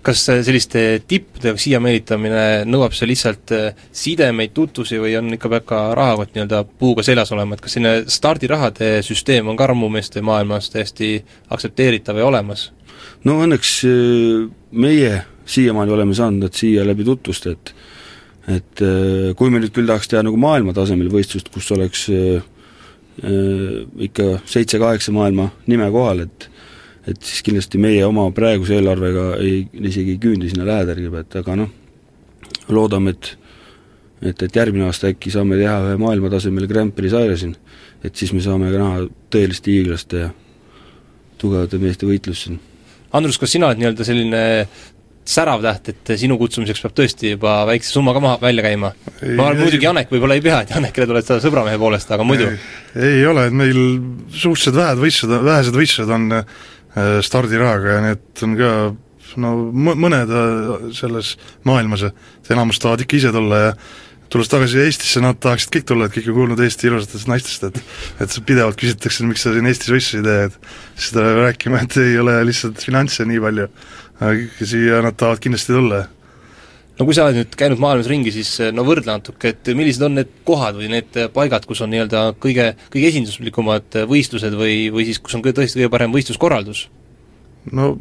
kas 0.08 0.22
selliste 0.24 0.82
tippudega 1.08 1.58
siia 1.60 1.80
meelitamine 1.82 2.64
nõuab 2.68 2.94
see 2.96 3.08
lihtsalt 3.10 3.52
äh, 3.54 3.80
sidemeid, 3.92 4.54
tutvusi 4.56 5.00
või 5.02 5.14
on 5.18 5.32
ikka 5.36 5.60
ka 5.66 5.80
rahakott 5.98 6.34
nii-öelda 6.36 6.62
puuga 6.80 7.04
seljas 7.06 7.32
olema, 7.34 7.56
et 7.56 7.64
kas 7.64 7.76
selline 7.76 8.12
stardirahade 8.12 8.92
süsteem 9.06 9.50
on 9.50 9.58
ka 9.58 9.68
rammumeeste 9.68 10.22
maailmas 10.24 10.70
täiesti 10.72 11.18
aktsepteeritav 11.50 12.20
ja 12.20 12.28
olemas? 12.28 12.68
no 13.26 13.40
õnneks 13.44 13.74
äh, 13.88 14.46
meie 14.70 15.12
siiamaani 15.48 15.94
oleme 15.94 16.14
saanud 16.16 16.46
nad 16.46 16.56
siia 16.56 16.84
läbi 16.86 17.06
tutvust, 17.08 17.48
et 17.50 17.74
et 18.48 18.80
äh, 18.80 19.34
kui 19.36 19.50
me 19.52 19.60
nüüd 19.60 19.74
küll 19.76 19.88
tahaks 19.88 20.08
teha 20.08 20.22
nagu 20.24 20.38
maailmatasemel 20.40 21.10
võistlust, 21.12 21.50
kus 21.52 21.68
oleks 21.76 22.06
äh, 22.12 22.46
ikka 24.08 24.38
seitse-kaheksa 24.48 25.12
maailma 25.12 25.50
nime 25.66 25.90
kohal, 25.94 26.24
et 26.28 26.48
et 27.08 27.24
siis 27.24 27.40
kindlasti 27.44 27.80
meie 27.80 28.02
oma 28.04 28.26
praeguse 28.36 28.76
eelarvega 28.76 29.38
ei, 29.40 29.62
isegi 29.72 30.16
ei 30.16 30.20
küündi 30.20 30.50
sinna 30.50 30.66
lähedalegi, 30.68 31.08
et 31.22 31.36
aga 31.40 31.54
noh, 31.56 31.70
loodame, 32.68 33.14
et 33.16 33.34
et, 34.18 34.42
et 34.42 34.56
järgmine 34.56 34.88
aasta 34.88 35.12
äkki 35.12 35.30
saame 35.30 35.56
teha 35.60 35.76
ühe 35.86 35.98
maailmatasemel 36.02 36.66
Grand 36.70 36.92
Prix 36.96 37.14
sarja 37.14 37.36
siin, 37.38 37.54
et 38.04 38.16
siis 38.18 38.32
me 38.34 38.42
saame 38.44 38.72
ka 38.72 38.80
näha 38.80 39.06
tõelist 39.32 39.68
hiiglaste 39.70 40.24
ja 40.24 40.30
tugevate 41.38 41.78
meeste 41.78 42.08
võitlust 42.08 42.48
siin. 42.48 42.58
Andrus, 43.14 43.38
kas 43.40 43.54
sina 43.54 43.70
oled 43.70 43.80
nii-öelda 43.80 44.04
selline 44.04 44.40
särav 45.28 45.60
täht, 45.64 45.92
et 45.92 46.14
sinu 46.20 46.38
kutsumiseks 46.40 46.80
peab 46.86 46.94
tõesti 46.96 47.34
juba 47.34 47.58
väikse 47.68 47.92
summa 47.92 48.14
ka 48.16 48.22
maha 48.24 48.40
välja 48.42 48.64
käima? 48.64 48.94
ma 49.20 49.50
arvan, 49.50 49.60
muidugi 49.66 49.84
Janek 49.84 50.10
võib-olla 50.14 50.38
ei 50.38 50.44
pea, 50.44 50.62
et 50.64 50.72
Janekile 50.72 51.08
tuled 51.10 51.28
sa 51.28 51.36
sõbramehe 51.44 51.78
poolest, 51.80 52.10
aga 52.16 52.24
muidu? 52.24 52.48
ei 52.96 53.20
ole, 53.28 53.50
et 53.50 53.60
meil 53.60 53.84
suhteliselt 54.32 54.80
vähed 54.80 55.04
võistlused, 55.04 55.46
vähesed 55.50 55.76
võistlused 55.76 56.16
on 56.16 56.42
Äh, 56.98 57.20
stardirahaga 57.22 57.98
ja 57.98 58.02
need 58.02 58.42
on 58.46 58.54
ka 58.56 58.68
no 59.38 59.54
mõned 59.76 60.30
äh, 60.32 60.86
selles 60.96 61.34
maailmas, 61.68 62.06
et 62.08 62.52
enamus 62.54 62.80
tahavad 62.80 63.04
ikka 63.04 63.18
ise 63.18 63.32
tulla 63.34 63.58
ja 63.60 63.72
tulles 64.32 64.48
tagasi 64.48 64.80
Eestisse, 64.82 65.20
nad 65.24 65.36
tahaksid 65.40 65.72
kõik 65.74 65.86
tulla, 65.88 66.08
et 66.08 66.16
kõik 66.16 66.30
on 66.32 66.38
kuulnud 66.38 66.62
Eesti 66.64 66.88
ilusatest 66.88 67.28
naistest, 67.30 67.68
et 67.68 67.78
et 68.24 68.38
pidevalt 68.48 68.80
küsitakse, 68.80 69.26
miks 69.28 69.44
sa 69.44 69.52
siin 69.52 69.68
Eestis 69.68 69.92
võistlusi 69.92 70.22
ei 70.22 70.26
tee, 70.26 70.48
et 70.48 70.72
siis 70.96 71.14
ta 71.14 71.26
peab 71.26 71.42
rääkima, 71.44 71.84
et 71.84 71.98
ei 72.02 72.18
ole 72.24 72.38
lihtsalt 72.48 72.82
finantse 72.84 73.28
nii 73.28 73.44
palju. 73.44 73.68
Siia 74.18 75.02
nad 75.04 75.16
tahavad 75.18 75.42
kindlasti 75.42 75.74
tulla 75.74 76.04
no 76.98 77.06
kui 77.06 77.14
sa 77.16 77.28
oled 77.28 77.38
nüüd 77.38 77.56
käinud 77.58 77.80
maailmas 77.82 78.10
ringi, 78.10 78.32
siis 78.34 78.50
eh, 78.62 78.72
no 78.74 78.84
võrdle 78.86 79.14
natuke, 79.14 79.52
et 79.54 79.72
millised 79.78 80.04
on 80.04 80.18
need 80.18 80.30
kohad 80.48 80.78
või 80.78 80.90
need 80.92 81.18
eh, 81.18 81.28
paigad, 81.32 81.66
kus 81.68 81.82
on 81.84 81.92
nii-öelda 81.94 82.24
kõige, 82.42 82.72
kõige 82.92 83.10
esinduslikumad 83.12 84.00
eh, 84.00 84.06
võistlused 84.10 84.56
või, 84.58 84.88
või 84.94 85.06
siis 85.08 85.20
kus 85.22 85.38
on 85.38 85.44
kõige, 85.44 85.60
tõesti 85.60 85.82
kõige 85.82 85.92
parem 85.94 86.14
võistluskorraldus? 86.14 86.88
no 87.74 87.92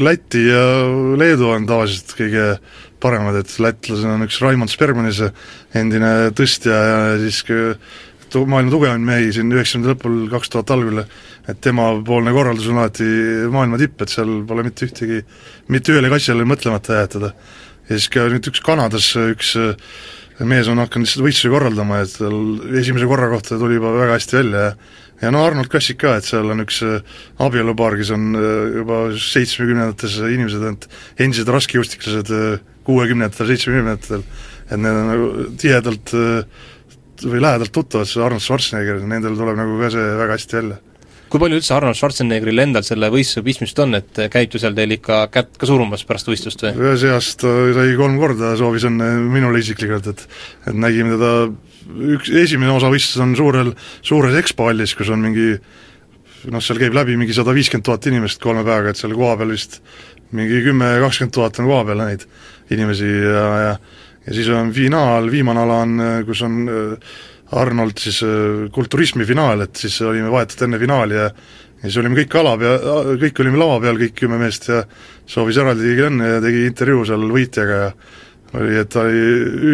Läti 0.00 0.44
ja 0.46 0.62
Leedu 1.18 1.50
on 1.50 1.66
tavaliselt 1.68 2.14
kõige 2.16 2.46
paremad, 3.02 3.40
et 3.40 3.52
lätlasel 3.60 4.12
on 4.12 4.26
üks 4.26 4.38
Raimond 4.44 4.72
Spermanis, 4.72 5.22
endine 5.76 6.30
tõstja 6.36 6.76
ja 6.76 7.00
siis 7.20 7.42
tu-, 8.30 8.44
maailma 8.46 8.70
tugevaim 8.72 9.04
mehi 9.04 9.32
siin 9.34 9.52
üheksakümnendate 9.52 9.96
lõpul, 9.96 10.20
kaks 10.32 10.52
tuhat 10.52 10.72
algul, 10.76 11.02
et 11.48 11.60
temapoolne 11.64 12.32
korraldus 12.34 12.68
on 12.70 12.80
alati 12.82 13.08
maailma 13.52 13.80
tipp, 13.80 14.02
et 14.02 14.12
seal 14.12 14.40
pole 14.48 14.64
mitte 14.66 14.86
ühtegi, 14.88 15.20
mitte 15.72 15.94
ühelegi 15.94 16.18
asjale 16.18 16.46
mõtlemata 16.48 17.00
jäetada. 17.00 17.34
Ja 17.88 17.98
siis 17.98 18.10
ka 18.12 18.26
nüüd 18.30 18.46
üks 18.50 18.62
Kanadas 18.64 19.08
üks 19.18 19.54
äh, 19.58 19.76
mees 20.46 20.68
on 20.70 20.80
hakanud 20.80 21.08
lihtsalt 21.08 21.24
võistlusi 21.26 21.52
korraldama, 21.52 22.02
et 22.04 22.16
tal 22.16 22.36
esimese 22.80 23.08
korra 23.10 23.30
kohta 23.32 23.58
tuli 23.60 23.78
juba 23.80 23.94
väga 23.96 24.18
hästi 24.18 24.36
välja. 24.40 24.66
Ja 24.66 24.98
ja 25.20 25.28
no 25.28 25.42
Arnold 25.44 25.68
Kassik 25.68 25.98
ka, 26.00 26.14
et 26.16 26.24
seal 26.24 26.48
on 26.48 26.62
üks 26.64 26.80
äh, 26.86 27.00
abielupaar, 27.44 27.98
kes 28.00 28.12
on 28.16 28.30
äh, 28.38 28.50
juba 28.80 29.00
seitsmekümnendates 29.20 30.20
inimesed, 30.28 30.66
et 30.70 31.24
endised 31.26 31.50
raskejõustiklased 31.56 32.34
kuuekümnendatel, 32.86 33.50
seitsmekümnendatel, 33.52 34.22
et 34.68 34.78
need 34.78 35.00
on 35.02 35.10
nagu 35.10 35.48
tihedalt 35.60 36.14
või 37.20 37.42
lähedalt 37.42 37.74
tuttavad, 37.74 38.08
see 38.08 38.22
Arnold 38.24 38.44
Schwarzenegger, 38.44 39.02
nendel 39.04 39.36
tuleb 39.36 39.58
nagu 39.60 39.76
ka 39.82 39.90
see 39.92 40.06
väga 40.22 40.38
hästi 40.38 40.56
välja 40.56 40.78
kui 41.30 41.40
palju 41.42 41.60
üldse 41.60 41.74
Arnold 41.76 41.98
Schwarzeneggeril 41.98 42.62
endal 42.64 42.84
selle 42.86 43.10
võistluse 43.12 43.44
pistmist 43.46 43.78
on, 43.82 43.94
et 43.98 44.20
käib 44.32 44.50
ta 44.52 44.60
seal 44.62 44.74
teil 44.76 44.96
ikka 44.96 45.22
kätt 45.32 45.58
ka 45.60 45.68
surumas 45.68 46.02
pärast 46.08 46.30
võistlust 46.30 46.64
või? 46.66 46.72
ühes 46.74 47.04
eas 47.06 47.32
ta 47.40 47.52
sai 47.76 47.94
kolm 47.98 48.18
korda, 48.20 48.56
soovis 48.58 48.86
õnne 48.90 49.12
minule 49.30 49.62
isiklikult, 49.62 50.10
et 50.10 50.26
et 50.70 50.80
nägime 50.86 51.14
teda 51.14 51.32
üks, 52.16 52.32
esimene 52.42 52.74
osa 52.74 52.90
võistlus 52.92 53.22
on 53.22 53.36
suurel, 53.38 53.72
suures 54.02 54.36
EXPO 54.42 54.70
hallis, 54.70 54.96
kus 54.98 55.12
on 55.14 55.22
mingi 55.24 55.48
noh, 56.50 56.62
seal 56.64 56.80
käib 56.82 56.96
läbi 56.96 57.16
mingi 57.20 57.36
sada 57.36 57.54
viiskümmend 57.56 57.86
tuhat 57.86 58.10
inimest 58.10 58.42
kolme 58.42 58.66
päevaga, 58.66 58.92
et 58.92 59.00
seal 59.00 59.14
kohapeal 59.16 59.54
vist 59.54 59.80
mingi 60.36 60.62
kümme, 60.66 60.92
kakskümmend 61.04 61.34
tuhat 61.36 61.62
on 61.62 61.70
kohapeal 61.70 62.04
neid 62.04 62.26
inimesi 62.74 63.08
ja, 63.08 63.48
ja 63.64 63.74
ja 64.26 64.34
siis 64.36 64.50
on 64.52 64.68
finaal, 64.72 65.30
viimane 65.32 65.62
ala 65.62 65.76
on, 65.84 66.00
kus 66.28 66.42
on 66.44 66.58
äh, 66.68 67.14
Arnold 67.58 67.98
siis 67.98 68.20
äh, 68.26 68.68
kulturismi 68.74 69.26
finaal, 69.26 69.66
et 69.66 69.80
siis 69.80 69.96
olime 70.06 70.30
vahetult 70.32 70.68
enne 70.68 70.78
finaali 70.82 71.18
ja 71.18 71.30
ja 71.80 71.88
siis 71.88 71.96
olime 72.02 72.18
kõik 72.18 72.34
ala 72.36 72.56
pea, 72.60 72.72
kõik 73.22 73.38
olime 73.40 73.60
lava 73.60 73.78
peal, 73.80 73.98
kõik 74.02 74.18
kümme 74.18 74.36
meest 74.40 74.66
ja 74.68 74.82
soovis 75.24 75.56
eraldi 75.62 75.94
õnne 76.04 76.34
ja 76.34 76.42
tegi 76.44 76.66
intervjuu 76.68 77.06
seal 77.08 77.24
võitjaga 77.32 77.78
ja 77.78 77.86
oli, 78.58 78.74
et 78.80 78.90
ta 78.90 79.04
oli 79.04 79.20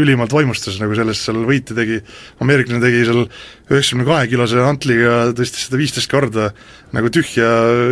ülimalt 0.03 0.35
vaimustus 0.37 0.77
nagu 0.83 0.95
sellest 0.97 1.27
seal 1.27 1.41
võite 1.49 1.75
tegi, 1.77 1.97
ameeriklane 2.45 2.83
tegi 2.83 3.07
seal 3.09 3.23
üheksakümne 3.25 4.07
kahe 4.09 4.29
kilose 4.31 4.61
antliga, 4.63 5.17
tõstis 5.37 5.67
seda 5.67 5.81
viisteist 5.81 6.13
korda 6.13 6.51
nagu 6.97 7.11
tühja, 7.11 7.49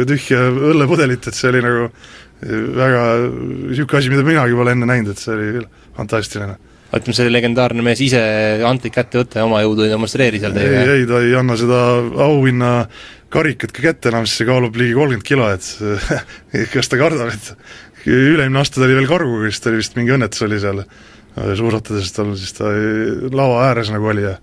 tühja 0.08 0.44
õllepudelit, 0.52 1.26
et 1.26 1.38
see 1.38 1.50
oli 1.50 1.64
nagu 1.64 1.88
väga 2.44 3.02
niisugune 3.24 4.02
asi, 4.02 4.12
mida 4.12 4.26
minagi 4.26 4.58
pole 4.58 4.76
enne 4.76 4.90
näinud, 4.90 5.14
et 5.14 5.24
see 5.24 5.34
oli 5.34 5.66
fantastiline 5.96 6.58
ütleme, 7.00 7.16
see 7.16 7.32
legendaarne 7.32 7.84
mees 7.86 8.02
ise 8.04 8.20
antlik 8.66 8.96
kätte 8.96 9.22
võtta 9.22 9.40
ja 9.40 9.48
oma 9.48 9.62
jõudu 9.64 9.86
ei 9.86 9.92
demonstreeri 9.92 10.40
seal 10.42 10.56
teiega? 10.56 10.82
ei, 10.84 11.00
ei 11.02 11.08
ta 11.10 11.20
ei 11.24 11.34
anna 11.38 11.56
seda 11.60 11.80
auhinna 12.26 12.74
karikat 13.34 13.74
ka 13.74 13.88
kätte 13.88 14.12
enam, 14.12 14.28
sest 14.28 14.42
see 14.42 14.48
kaalub 14.48 14.76
ligi 14.78 14.94
kolmkümmend 14.96 15.26
kilo, 15.26 15.48
et 15.50 15.66
kas 16.74 16.90
ta 16.90 17.00
kardab, 17.00 17.32
et 17.34 18.06
üle-eelmine 18.10 18.60
aasta 18.60 18.80
ta 18.80 18.86
oli 18.86 18.98
veel 19.00 19.10
karguga, 19.10 19.48
siis 19.50 19.64
ta 19.64 19.72
oli 19.72 19.80
vist 19.82 19.98
mingi 19.98 20.14
õnnetus 20.14 20.44
oli 20.46 20.60
seal 20.62 20.84
suusatades 21.58 22.12
tal, 22.14 22.36
siis 22.38 22.54
ta 22.54 22.70
lava 23.34 23.64
ääres 23.66 23.90
nagu 23.90 24.12
oli 24.12 24.22
ja 24.28 24.36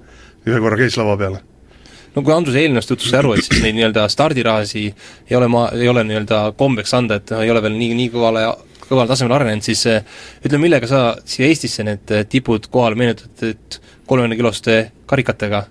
ühe 0.47 0.59
korra 0.59 0.79
käis 0.81 0.97
lava 0.99 1.15
peal 1.19 1.37
no 2.15 2.23
kui 2.25 2.33
Andrus 2.35 2.57
eelnevast 2.59 2.91
jutust 2.91 3.15
aru, 3.15 3.35
et 3.35 3.45
siis 3.45 3.61
neid 3.63 3.77
nii-öelda 3.77 4.07
stardirahasi 4.11 4.83
ei 4.89 5.37
ole 5.37 5.47
ma, 5.51 5.67
ei 5.77 5.87
ole 5.87 6.03
nii-öelda 6.07 6.43
kombeks 6.59 6.93
anda, 6.97 7.21
et 7.21 7.31
ei 7.39 7.51
ole 7.53 7.63
veel 7.63 7.77
nii, 7.77 7.95
nii 8.01 8.11
kõvale 8.13 8.43
kõval 8.91 9.09
tasemel 9.09 9.35
arenenud, 9.37 9.65
siis 9.65 9.83
eh, 9.89 10.03
ütle, 10.45 10.59
millega 10.61 10.89
sa 10.89 11.03
siia 11.25 11.49
Eestisse 11.49 11.85
need 11.87 12.11
eh, 12.13 12.25
tipud 12.29 12.67
kohale 12.71 12.99
meenutad, 12.99 13.31
et 13.47 13.79
kolmekümne 14.09 14.39
kiloste 14.39 14.81
karikatega? 15.09 15.65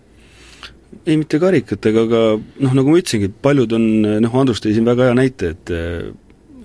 ei, 1.07 1.15
mitte 1.17 1.39
karikatega, 1.41 2.03
aga 2.09 2.25
noh, 2.39 2.75
nagu 2.77 2.91
ma 2.91 2.99
ütlesingi, 3.01 3.31
paljud 3.43 3.73
on, 3.77 3.87
noh, 4.25 4.35
Andrus 4.41 4.61
tõi 4.63 4.75
siin 4.77 4.89
väga 4.89 5.11
hea 5.11 5.17
näite, 5.21 5.55
et 5.55 5.73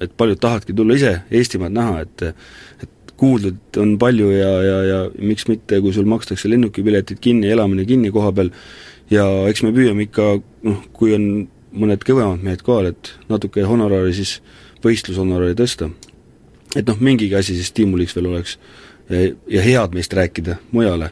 et 0.03 0.11
paljud 0.19 0.39
tahavadki 0.43 0.73
tulla 0.75 0.97
ise 0.97 1.11
Eestimaad 1.31 1.75
näha, 1.75 2.01
et 2.03 2.23
et 2.83 3.13
kuuldud 3.15 3.79
on 3.79 3.93
palju 3.99 4.31
ja, 4.33 4.49
ja, 4.65 4.79
ja 4.89 4.97
miks 5.15 5.47
mitte, 5.47 5.79
kui 5.79 5.93
sul 5.95 6.07
makstakse 6.09 6.51
lennukipiletid 6.51 7.21
kinni, 7.23 7.47
elamine 7.53 7.85
kinni 7.87 8.11
koha 8.11 8.33
peal, 8.35 8.51
ja 9.13 9.23
eks 9.49 9.63
me 9.63 9.71
püüame 9.75 10.09
ikka, 10.09 10.33
noh, 10.67 10.81
kui 10.95 11.15
on 11.15 11.29
mõned 11.75 12.03
kõvemad 12.07 12.43
mehed 12.43 12.63
kohal, 12.65 12.91
et 12.91 13.13
natuke 13.31 13.63
honorari 13.67 14.13
siis 14.15 14.39
võistlushonorari 14.83 15.55
tõsta 15.57 15.89
et 16.75 16.87
noh, 16.87 16.99
mingigi 16.99 17.35
asi 17.37 17.55
siis 17.57 17.71
stiimuliks 17.73 18.15
veel 18.15 18.29
oleks. 18.33 18.57
Ja, 19.09 19.27
ja 19.51 19.61
head 19.61 19.93
meist 19.93 20.13
rääkida 20.17 20.57
mujale. 20.73 21.11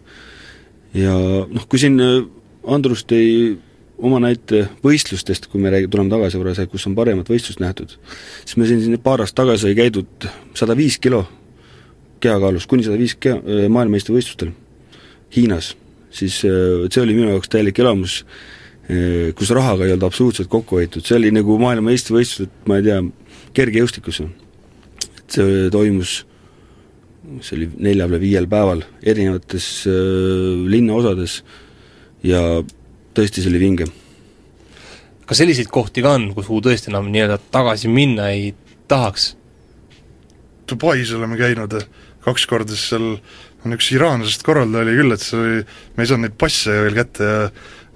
ja 0.98 1.14
noh, 1.14 1.68
kui 1.70 1.82
siin 1.82 2.00
äh, 2.02 2.24
Andrus 2.66 3.04
tõi 3.06 3.60
oma 4.04 4.18
näite 4.24 4.64
võistlustest, 4.84 5.46
kui 5.52 5.62
me 5.62 5.70
räägi-, 5.74 5.92
tuleme 5.94 6.10
tagasi 6.10 6.40
korra 6.42 6.56
see, 6.58 6.70
kus 6.72 6.88
on 6.90 6.96
paremat 6.98 7.30
võistlust 7.30 7.62
nähtud, 7.62 7.94
siis 8.42 8.58
me 8.58 8.68
siin, 8.70 8.82
siin 8.82 8.98
paar 9.02 9.22
aastat 9.22 9.44
tagasi 9.44 9.68
sai 9.68 9.78
käidud 9.78 10.28
sada 10.58 10.78
viis 10.78 10.98
kilo 11.02 11.22
kehakaalus, 12.24 12.66
kuni 12.70 12.86
sada 12.86 12.98
viis 12.98 13.14
keha, 13.14 13.38
äh, 13.38 13.70
maailmameistrivõistlustel 13.70 14.54
Hiinas, 15.36 15.74
siis 16.14 16.42
äh, 16.50 16.90
see 16.90 17.06
oli 17.06 17.18
minu 17.18 17.34
jaoks 17.36 17.54
täielik 17.54 17.80
elamus, 17.82 18.24
kus 19.40 19.48
rahaga 19.56 19.86
ei 19.86 19.94
olnud 19.94 20.04
absoluutselt 20.10 20.50
kokku 20.52 20.76
hoitud, 20.76 21.06
see 21.08 21.16
oli 21.16 21.30
nagu 21.32 21.56
maailmameistrivõistlused, 21.62 22.52
ma 22.68 22.82
ei 22.82 22.90
tea, 22.90 22.98
kergejõustikus 23.56 24.20
see 25.32 25.68
toimus, 25.74 26.24
see 27.42 27.58
oli 27.58 27.70
neljal 27.88 28.12
või 28.16 28.24
viiel 28.26 28.48
päeval 28.52 28.84
erinevates 29.02 29.68
äh, 29.90 29.94
linnaosades 30.70 31.42
ja 32.26 32.42
tõesti, 33.16 33.44
see 33.44 33.52
oli 33.52 33.62
vinge. 33.62 33.88
kas 35.26 35.40
selliseid 35.40 35.72
kohti 35.72 36.04
ka 36.04 36.18
on, 36.18 36.32
kuhu 36.36 36.60
tõesti 36.64 36.92
enam 36.92 37.10
nii-öelda 37.14 37.40
tagasi 37.54 37.92
minna 37.92 38.30
ei 38.34 38.54
tahaks? 38.92 39.34
Dubais 40.70 41.12
oleme 41.16 41.38
käinud 41.38 41.76
kaks 42.24 42.46
korda, 42.48 42.76
siis 42.76 42.94
seal 42.94 43.08
on 43.64 43.76
üks 43.76 43.90
iraanlasest 43.96 44.44
korraldaja 44.48 44.88
oli 44.88 44.98
küll, 45.00 45.16
et 45.16 45.24
see 45.24 45.40
oli, 45.40 45.64
me 45.96 46.04
ei 46.04 46.10
saanud 46.10 46.28
neid 46.28 46.38
passe 46.40 46.76
veel 46.86 46.98
kätte 46.98 47.28
ja 47.28 47.42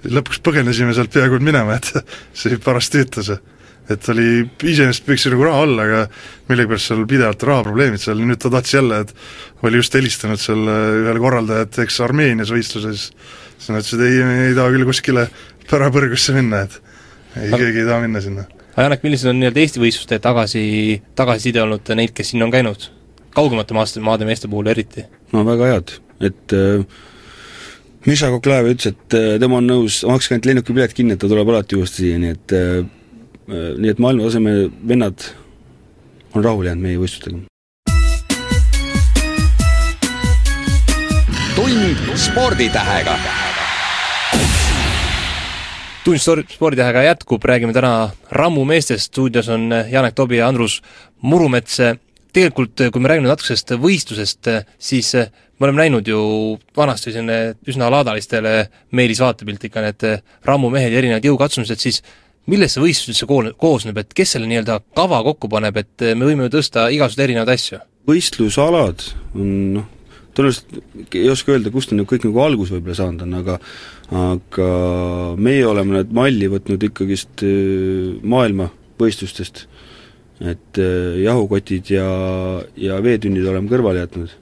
lõpuks 0.06 0.40
põgenesime 0.44 0.94
sealt 0.96 1.12
peaaegu 1.12 1.38
et 1.38 1.46
minema, 1.48 1.78
et 1.78 1.92
see 2.38 2.58
pärast 2.62 2.94
töötas 2.94 3.32
et 3.92 4.08
oli, 4.12 4.28
iseenesest 4.68 5.06
võiks 5.08 5.24
ju 5.24 5.32
nagu 5.32 5.46
raha 5.46 5.62
olla, 5.64 5.86
aga 5.86 6.00
millegipärast 6.50 6.90
seal 6.90 7.04
pidevalt 7.08 7.44
rahaprobleemid 7.48 8.02
seal, 8.02 8.20
nüüd 8.20 8.40
ta 8.42 8.50
tahtis 8.52 8.76
jälle, 8.76 9.00
et 9.04 9.64
oli 9.64 9.80
just 9.80 9.96
helistanud 9.96 10.42
seal 10.42 10.60
ühele 10.68 11.22
korraldajale, 11.22 11.68
et 11.68 11.80
eks 11.86 12.00
Armeenias 12.04 12.52
võistluses, 12.52 13.08
siis 13.56 13.72
nad 13.72 13.80
ütlesid, 13.80 14.04
ei, 14.04 14.20
ei 14.50 14.54
taha 14.58 14.74
küll 14.74 14.88
kuskile 14.88 15.26
pärapõrgusse 15.70 16.36
minna, 16.36 16.64
et 16.68 16.78
ei 17.40 17.52
keegi 17.54 17.84
ei 17.84 17.88
taha 17.88 18.02
minna 18.04 18.22
sinna. 18.24 18.44
aga 18.74 18.88
Janek, 18.88 19.04
millised 19.06 19.32
on 19.32 19.40
nii-öelda 19.40 19.64
Eesti 19.64 19.82
võistluste 19.82 20.20
tagasi, 20.24 20.64
tagasiside 21.18 21.64
olnud 21.64 21.94
neid, 21.96 22.12
kes 22.16 22.34
sinna 22.34 22.48
on 22.48 22.54
käinud? 22.54 22.90
kaugemate 23.38 23.76
maast-, 23.76 24.00
maade 24.02 24.26
meeste 24.26 24.50
puhul 24.50 24.68
eriti? 24.72 25.06
no 25.32 25.46
väga 25.48 25.72
head, 25.72 25.96
et 26.28 26.56
äh, 26.56 26.84
Miša 28.08 28.30
Koklaev 28.32 28.68
ütles, 28.74 28.92
et 28.92 29.16
äh, 29.16 29.34
tema 29.40 29.62
on 29.62 29.68
nõus, 29.68 30.02
makske 30.08 30.36
ainult 30.36 30.48
lennukipilet 30.48 30.94
kinni, 30.96 31.16
et 31.16 31.24
ta 31.24 31.30
tuleb 31.30 31.48
alati 31.52 31.76
uuesti 31.76 32.04
siia, 32.04 32.20
nii 32.20 32.36
et 32.36 32.56
äh, 32.56 32.78
Äh, 32.78 32.97
nii 33.48 33.90
et 33.90 33.98
maailmataseme 33.98 34.50
vennad 34.88 35.24
on 36.36 36.44
rahule 36.44 36.68
jäänud 36.68 36.82
meie 36.84 36.98
võistlustega. 37.00 37.38
tund 41.56 42.16
sporditähega. 42.16 43.14
tund 46.04 46.44
sporditähega 46.52 47.02
jätkub, 47.02 47.44
räägime 47.44 47.72
täna 47.72 48.10
Rammu 48.30 48.64
meestest, 48.64 49.12
stuudios 49.12 49.48
on 49.48 49.70
Janek 49.90 50.14
Tobi 50.14 50.36
ja 50.36 50.48
Andrus 50.48 50.82
Murumets. 51.22 51.78
tegelikult, 52.32 52.76
kui 52.92 53.00
me 53.00 53.08
räägime 53.08 53.28
natukesest 53.28 53.70
võistlusest, 53.80 54.48
siis 54.78 55.14
me 55.58 55.64
oleme 55.64 55.80
näinud 55.82 56.06
ju 56.06 56.20
vanasti 56.76 57.12
selline 57.12 57.54
üsna 57.66 57.88
laadalistele 57.90 58.68
meelisvaatepilt 58.92 59.64
ikka 59.64 59.80
need 59.80 60.04
Rammu 60.44 60.70
mehed 60.70 60.92
ja 60.92 60.98
erinevad 60.98 61.24
jõukatsumised, 61.24 61.80
siis 61.80 62.02
millest 62.48 62.76
see 62.76 62.84
võistlus 62.84 63.12
üldse 63.12 63.52
koosneb, 63.60 64.00
et 64.00 64.16
kes 64.16 64.34
selle 64.36 64.48
nii-öelda 64.50 64.80
kava 64.96 65.20
kokku 65.26 65.50
paneb, 65.52 65.76
et 65.80 66.08
me 66.14 66.28
võime 66.28 66.48
ju 66.48 66.56
tõsta 66.58 66.88
igasuguseid 66.94 67.28
erinevaid 67.28 67.54
asju? 67.54 67.84
võistlusalad 68.08 69.04
on 69.36 69.48
noh, 69.76 69.88
tõenäoliselt 70.36 71.14
ei 71.18 71.28
oska 71.30 71.52
öelda, 71.52 71.72
kust 71.74 71.92
on 71.92 72.06
kõik 72.08 72.24
nagu 72.24 72.40
alguse 72.40 72.76
võib-olla 72.76 72.96
saanud 72.96 73.24
on, 73.26 73.34
aga 73.42 73.58
aga 74.08 74.68
meie 75.36 75.66
oleme 75.68 75.98
need 75.98 76.14
malli 76.16 76.48
võtnud 76.48 76.84
ikkagist 76.88 77.44
äh, 77.44 78.14
maailmavõistlustest, 78.24 79.66
et 80.40 80.80
äh, 80.80 81.18
jahukotid 81.24 81.90
ja, 81.92 82.06
ja 82.80 83.00
veetünnid 83.04 83.48
oleme 83.50 83.68
kõrvale 83.68 84.06
jätnud. 84.06 84.32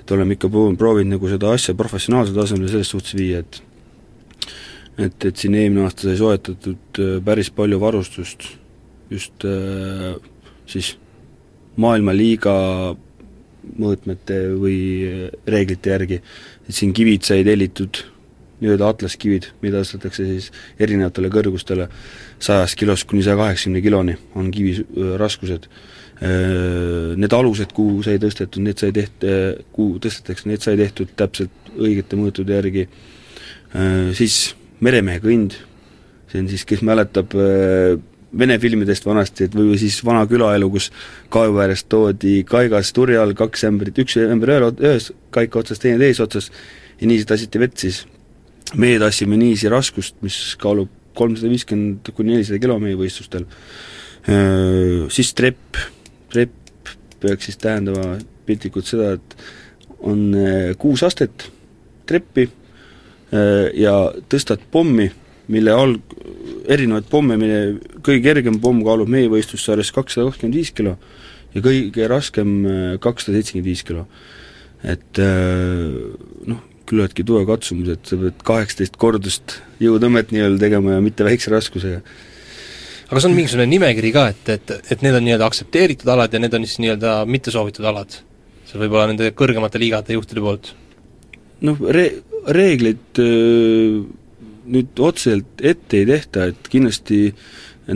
et 0.00 0.12
oleme 0.12 0.36
ikka 0.36 0.48
proovinud 0.52 1.14
nagu 1.16 1.28
seda 1.28 1.52
asja 1.52 1.74
professionaalsel 1.76 2.36
tasemel 2.36 2.68
selles 2.68 2.92
suhtes 2.92 3.16
viia, 3.16 3.40
et 3.40 3.62
et, 4.98 5.24
et 5.30 5.36
siin 5.38 5.56
eelmine 5.58 5.86
aasta 5.86 6.08
sai 6.08 6.18
soetatud 6.18 7.00
äh, 7.02 7.16
päris 7.24 7.50
palju 7.54 7.78
varustust 7.80 8.46
just 9.12 9.46
äh, 9.46 10.14
siis 10.68 10.96
maailmaliiga 11.78 12.54
mõõtmete 13.78 14.40
või 14.58 14.78
äh, 15.06 15.26
reeglite 15.46 15.94
järgi, 15.94 16.22
et 16.66 16.74
siin 16.74 16.94
kivid 16.96 17.26
sai 17.28 17.44
tellitud, 17.46 18.02
nii-öelda 18.58 18.88
atlaskivid, 18.90 19.52
mida 19.62 19.84
ostetakse 19.84 20.24
siis 20.26 20.48
erinevatele 20.82 21.30
kõrgustele, 21.30 21.86
sajast 22.42 22.74
kilost 22.80 23.06
kuni 23.06 23.22
saja 23.22 23.38
kaheksakümne 23.38 23.82
kiloni 23.84 24.16
on 24.34 24.50
kivi 24.50 24.74
raskused. 25.20 25.68
need 26.18 27.32
alused, 27.32 27.70
kuhu 27.70 28.00
sai 28.02 28.18
tõstetud, 28.18 28.58
need 28.66 28.80
sai 28.82 28.90
teht-, 28.90 29.22
kuhu 29.70 30.00
tõstetakse, 30.02 30.48
need 30.50 30.64
sai 30.64 30.74
tehtud 30.80 31.12
täpselt 31.14 31.70
õigete 31.78 32.18
mõõtude 32.18 32.58
järgi, 32.58 32.88
siis 34.18 34.40
meremehe 34.84 35.20
kõnd, 35.22 35.56
see 36.30 36.42
on 36.42 36.48
siis, 36.52 36.64
kes 36.68 36.84
mäletab 36.86 37.34
Vene 38.38 38.58
filmidest 38.60 39.06
vanasti, 39.08 39.46
et 39.48 39.54
või 39.56 39.78
siis 39.80 39.94
vana 40.04 40.26
külaelu, 40.28 40.66
kus 40.68 40.90
kaevu 41.32 41.62
äärest 41.64 41.86
toodi 41.88 42.42
kaigas 42.44 42.90
turje 42.92 43.16
all 43.16 43.32
kaks 43.32 43.64
ämbrit, 43.64 43.96
üks 44.02 44.18
ämber 44.20 44.52
ühel, 44.52 44.66
ühes 44.84 45.06
kaika 45.32 45.62
otsas, 45.62 45.80
teine 45.80 45.96
teises 46.02 46.20
otsas, 46.26 46.50
ja 47.00 47.08
niiviisi 47.08 47.28
tassiti 47.30 47.62
vett 47.62 47.80
siis. 47.80 48.04
meie 48.76 48.98
tassime 49.00 49.38
niiviisi 49.40 49.70
raskust, 49.72 50.18
mis 50.20 50.36
kaalub 50.60 50.90
kolmsada 51.16 51.48
viiskümmend 51.48 52.10
kuni 52.12 52.34
nelisada 52.34 52.60
kilo 52.60 52.76
meie 52.82 52.98
võistlustel, 53.00 53.46
siis 55.08 55.32
trepp, 55.32 55.80
trepp 56.28 56.92
peaks 57.22 57.48
siis 57.48 57.56
tähendama 57.56 58.18
piltlikult 58.44 58.86
seda, 58.86 59.14
et 59.16 59.36
on 60.04 60.36
kuus 60.78 61.02
astet 61.02 61.48
treppi 62.06 62.44
ja 63.30 63.94
tõstad 64.32 64.62
pommi, 64.72 65.10
mille 65.52 65.72
alg-, 65.76 66.14
erinevaid 66.68 67.08
pomme, 67.10 67.36
mille 67.40 67.58
kõige 68.04 68.22
kergem 68.24 68.60
pomm 68.62 68.80
kaalub 68.86 69.10
meie 69.12 69.28
võistlussarjas 69.32 69.92
kakssada 69.92 70.28
kakskümmend 70.28 70.56
viis 70.56 70.72
kilo 70.76 70.96
ja 71.54 71.64
kõige 71.64 72.08
raskem 72.10 72.56
äh, 72.68 72.96
kakssada 73.02 73.38
seitsekümmend 73.38 73.68
viis 73.68 73.84
kilo. 73.86 74.06
et 74.84 75.18
äh, 75.18 75.94
noh, 76.46 76.62
küllaltki 76.88 77.24
tugev 77.26 77.48
katsumus, 77.48 77.90
et 77.96 78.08
sa 78.08 78.16
pead 78.20 78.42
kaheksateist 78.46 78.96
kordust 79.00 79.58
jõutõmmet 79.82 80.30
nii-öelda 80.32 80.60
tegema 80.62 80.96
ja 80.96 81.04
mitte 81.04 81.26
väikse 81.26 81.50
raskusega. 81.52 82.02
aga 83.08 83.18
kas 83.18 83.28
on 83.28 83.36
mingisugune 83.36 83.68
nimekiri 83.72 84.12
ka, 84.14 84.28
et, 84.34 84.52
et, 84.54 84.74
et 84.92 85.04
need 85.04 85.16
on 85.16 85.26
nii-öelda 85.26 85.48
aktsepteeritud 85.48 86.12
alad 86.14 86.32
ja 86.32 86.42
need 86.42 86.54
on 86.54 86.66
siis 86.68 86.80
nii-öelda 86.84 87.22
mittesoovitud 87.26 87.88
alad? 87.88 88.20
see 88.68 88.80
võib 88.80 88.92
olla 88.92 89.08
nende 89.10 89.32
kõrgemate 89.32 89.80
liigade 89.80 90.16
juhtide 90.16 90.44
poolt? 90.44 90.74
noh, 91.64 91.80
re-, 91.90 92.20
reegleid 92.46 93.20
äh, 93.22 93.98
nüüd 94.68 95.00
otseselt 95.00 95.62
ette 95.64 96.02
ei 96.02 96.06
tehta, 96.08 96.48
et 96.52 96.68
kindlasti 96.70 97.28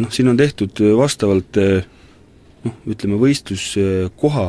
noh, 0.00 0.11
siin 0.12 0.31
on 0.33 0.38
tehtud 0.40 0.81
vastavalt 0.96 1.59
noh, 1.59 2.76
ütleme 2.88 3.18
võistluskoha 3.20 4.46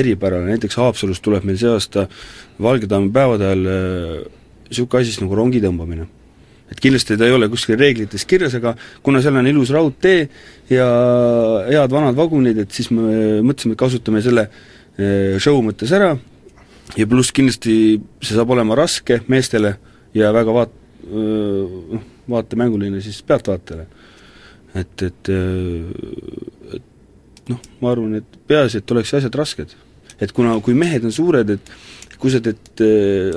eripärane, 0.00 0.54
näiteks 0.54 0.78
Haapsalus 0.80 1.20
tuleb 1.20 1.44
meil 1.44 1.58
see 1.60 1.68
aasta 1.68 2.06
Valgedamme 2.62 3.10
päevade 3.12 3.48
ajal 3.50 3.66
niisugune 4.70 5.02
asi 5.02 5.24
nagu 5.24 5.36
rongi 5.36 5.60
tõmbamine. 5.60 6.06
et 6.70 6.78
kindlasti 6.78 7.16
ta 7.18 7.26
ei 7.26 7.34
ole 7.34 7.48
kuskil 7.50 7.74
reeglites 7.76 8.24
kirjas, 8.24 8.54
aga 8.54 8.76
kuna 9.02 9.20
seal 9.20 9.36
on 9.36 9.46
ilus 9.50 9.72
raudtee 9.74 10.28
ja 10.70 10.86
head 11.66 11.90
vanad 11.90 12.14
vagunid, 12.14 12.62
et 12.62 12.70
siis 12.70 12.92
me 12.94 13.42
mõtlesime, 13.42 13.74
et 13.74 13.80
kasutame 13.80 14.22
selle 14.22 14.46
show 15.42 15.58
mõttes 15.66 15.90
ära 15.96 16.14
ja 16.98 17.06
pluss 17.10 17.32
kindlasti 17.34 17.74
see 18.22 18.36
saab 18.36 18.50
olema 18.54 18.76
raske 18.78 19.20
meestele 19.30 19.76
ja 20.16 20.32
väga 20.34 20.54
vaat-, 20.54 20.78
noh, 21.10 22.06
vaatemänguline 22.30 23.02
siis 23.04 23.20
pealtvaatajale. 23.26 23.86
et, 24.74 25.02
et, 25.02 25.30
et 26.78 26.82
noh, 27.50 27.62
ma 27.82 27.94
arvan, 27.94 28.18
et 28.20 28.40
peaasi, 28.50 28.80
et 28.80 28.94
oleks 28.94 29.14
asjad 29.18 29.38
rasked. 29.38 29.74
et 30.20 30.32
kuna, 30.36 30.58
kui 30.60 30.74
mehed 30.74 31.04
on 31.06 31.14
suured, 31.14 31.50
et 31.56 31.72
kui 32.20 32.32
sa 32.32 32.42
teed 32.44 32.82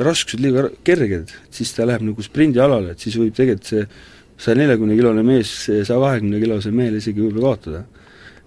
raskused 0.04 0.42
liiga 0.44 0.68
kerged, 0.84 1.32
siis 1.54 1.72
ta 1.76 1.88
läheb 1.88 2.04
nagu 2.04 2.26
sprindialale, 2.26 2.94
et 2.94 3.04
siis 3.04 3.16
võib 3.20 3.36
tegelikult 3.36 3.70
see 3.70 3.86
saja 4.44 4.58
neljakümne 4.60 4.98
kilone 4.98 5.24
mees 5.24 5.52
saja 5.70 6.00
kahekümne 6.02 6.42
kilose 6.42 6.74
mehele 6.76 7.00
isegi 7.00 7.24
võib-olla 7.24 7.54
kaotada. 7.54 7.84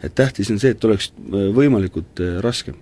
et 0.02 0.14
tähtis 0.14 0.50
on 0.52 0.58
see, 0.60 0.74
et 0.76 0.84
oleks 0.84 1.08
võimalikult 1.56 2.20
raskem. 2.44 2.76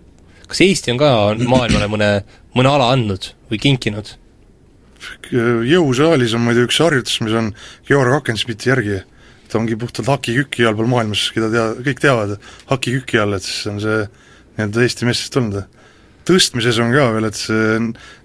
Kas 0.54 0.62
Eesti 0.62 0.92
on 0.94 1.00
ka 1.00 1.08
maailmale 1.50 1.88
mõne, 1.90 2.10
mõne 2.54 2.70
ala 2.70 2.92
andnud 2.94 3.32
või 3.50 3.58
kinkinud? 3.58 4.20
jõusaalis 5.34 6.32
on 6.32 6.44
muide 6.46 6.62
üks 6.64 6.78
harjutus, 6.80 7.18
mis 7.20 7.34
on 7.36 7.50
Georg 7.84 8.14
Akensmiti 8.14 8.70
järgi, 8.70 9.02
ta 9.50 9.58
ongi 9.58 9.76
puhtalt 9.76 10.08
hakiküki 10.08 10.64
allpool 10.64 10.88
maailmas, 10.88 11.26
keda 11.34 11.50
tea, 11.52 11.64
kõik 11.90 12.00
teavad, 12.00 12.38
hakiküki 12.70 13.20
all, 13.20 13.36
et 13.36 13.44
siis 13.44 13.66
on 13.68 13.82
see 13.82 13.98
nii-öelda 14.54 14.84
Eesti 14.86 15.08
meestest 15.08 15.34
tulnud. 15.34 15.66
tõstmises 16.24 16.78
on 16.80 16.94
ka 16.94 17.10
veel, 17.18 17.28
et 17.28 17.36
see 17.36 17.80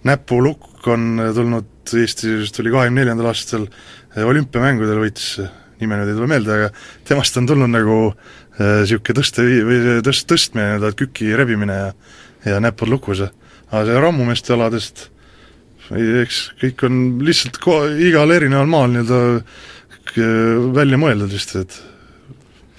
näpulukk 0.08 0.88
on 0.88 1.20
tulnud 1.36 1.96
Eesti, 2.00 2.38
vist 2.46 2.56
tuli 2.56 2.72
kahekümne 2.72 3.02
neljandal 3.02 3.34
aastal 3.34 3.68
olümpiamängudel 4.16 5.02
võitis, 5.04 5.34
nime 5.82 6.00
nüüd 6.00 6.14
ei 6.14 6.20
tule 6.22 6.32
meelde, 6.32 6.56
aga 6.62 6.72
temast 7.10 7.42
on 7.42 7.50
tulnud 7.50 7.74
nagu 7.76 8.00
niisugune 8.60 9.16
äh, 9.16 9.20
tõste 9.22 9.46
või 9.46 9.80
tõst-, 10.06 10.28
tõstmine, 10.30 10.74
nii-öelda 10.74 10.96
küki 11.00 11.32
rebimine 11.38 11.78
ja 11.80 11.94
ja 12.48 12.60
näpud 12.64 12.88
lukus. 12.88 13.22
aga 13.70 13.86
see 13.86 14.00
rammumeeste 14.00 14.54
aladest 14.56 15.10
eks 15.98 16.40
kõik 16.62 16.86
on 16.86 16.96
lihtsalt 17.26 17.60
ko-, 17.62 17.90
igal 17.90 18.32
erineval 18.32 18.70
maal 18.70 18.94
nii-öelda 18.94 19.20
välja 20.74 20.98
mõeldud 20.98 21.32
vist, 21.34 21.54
et 21.56 21.76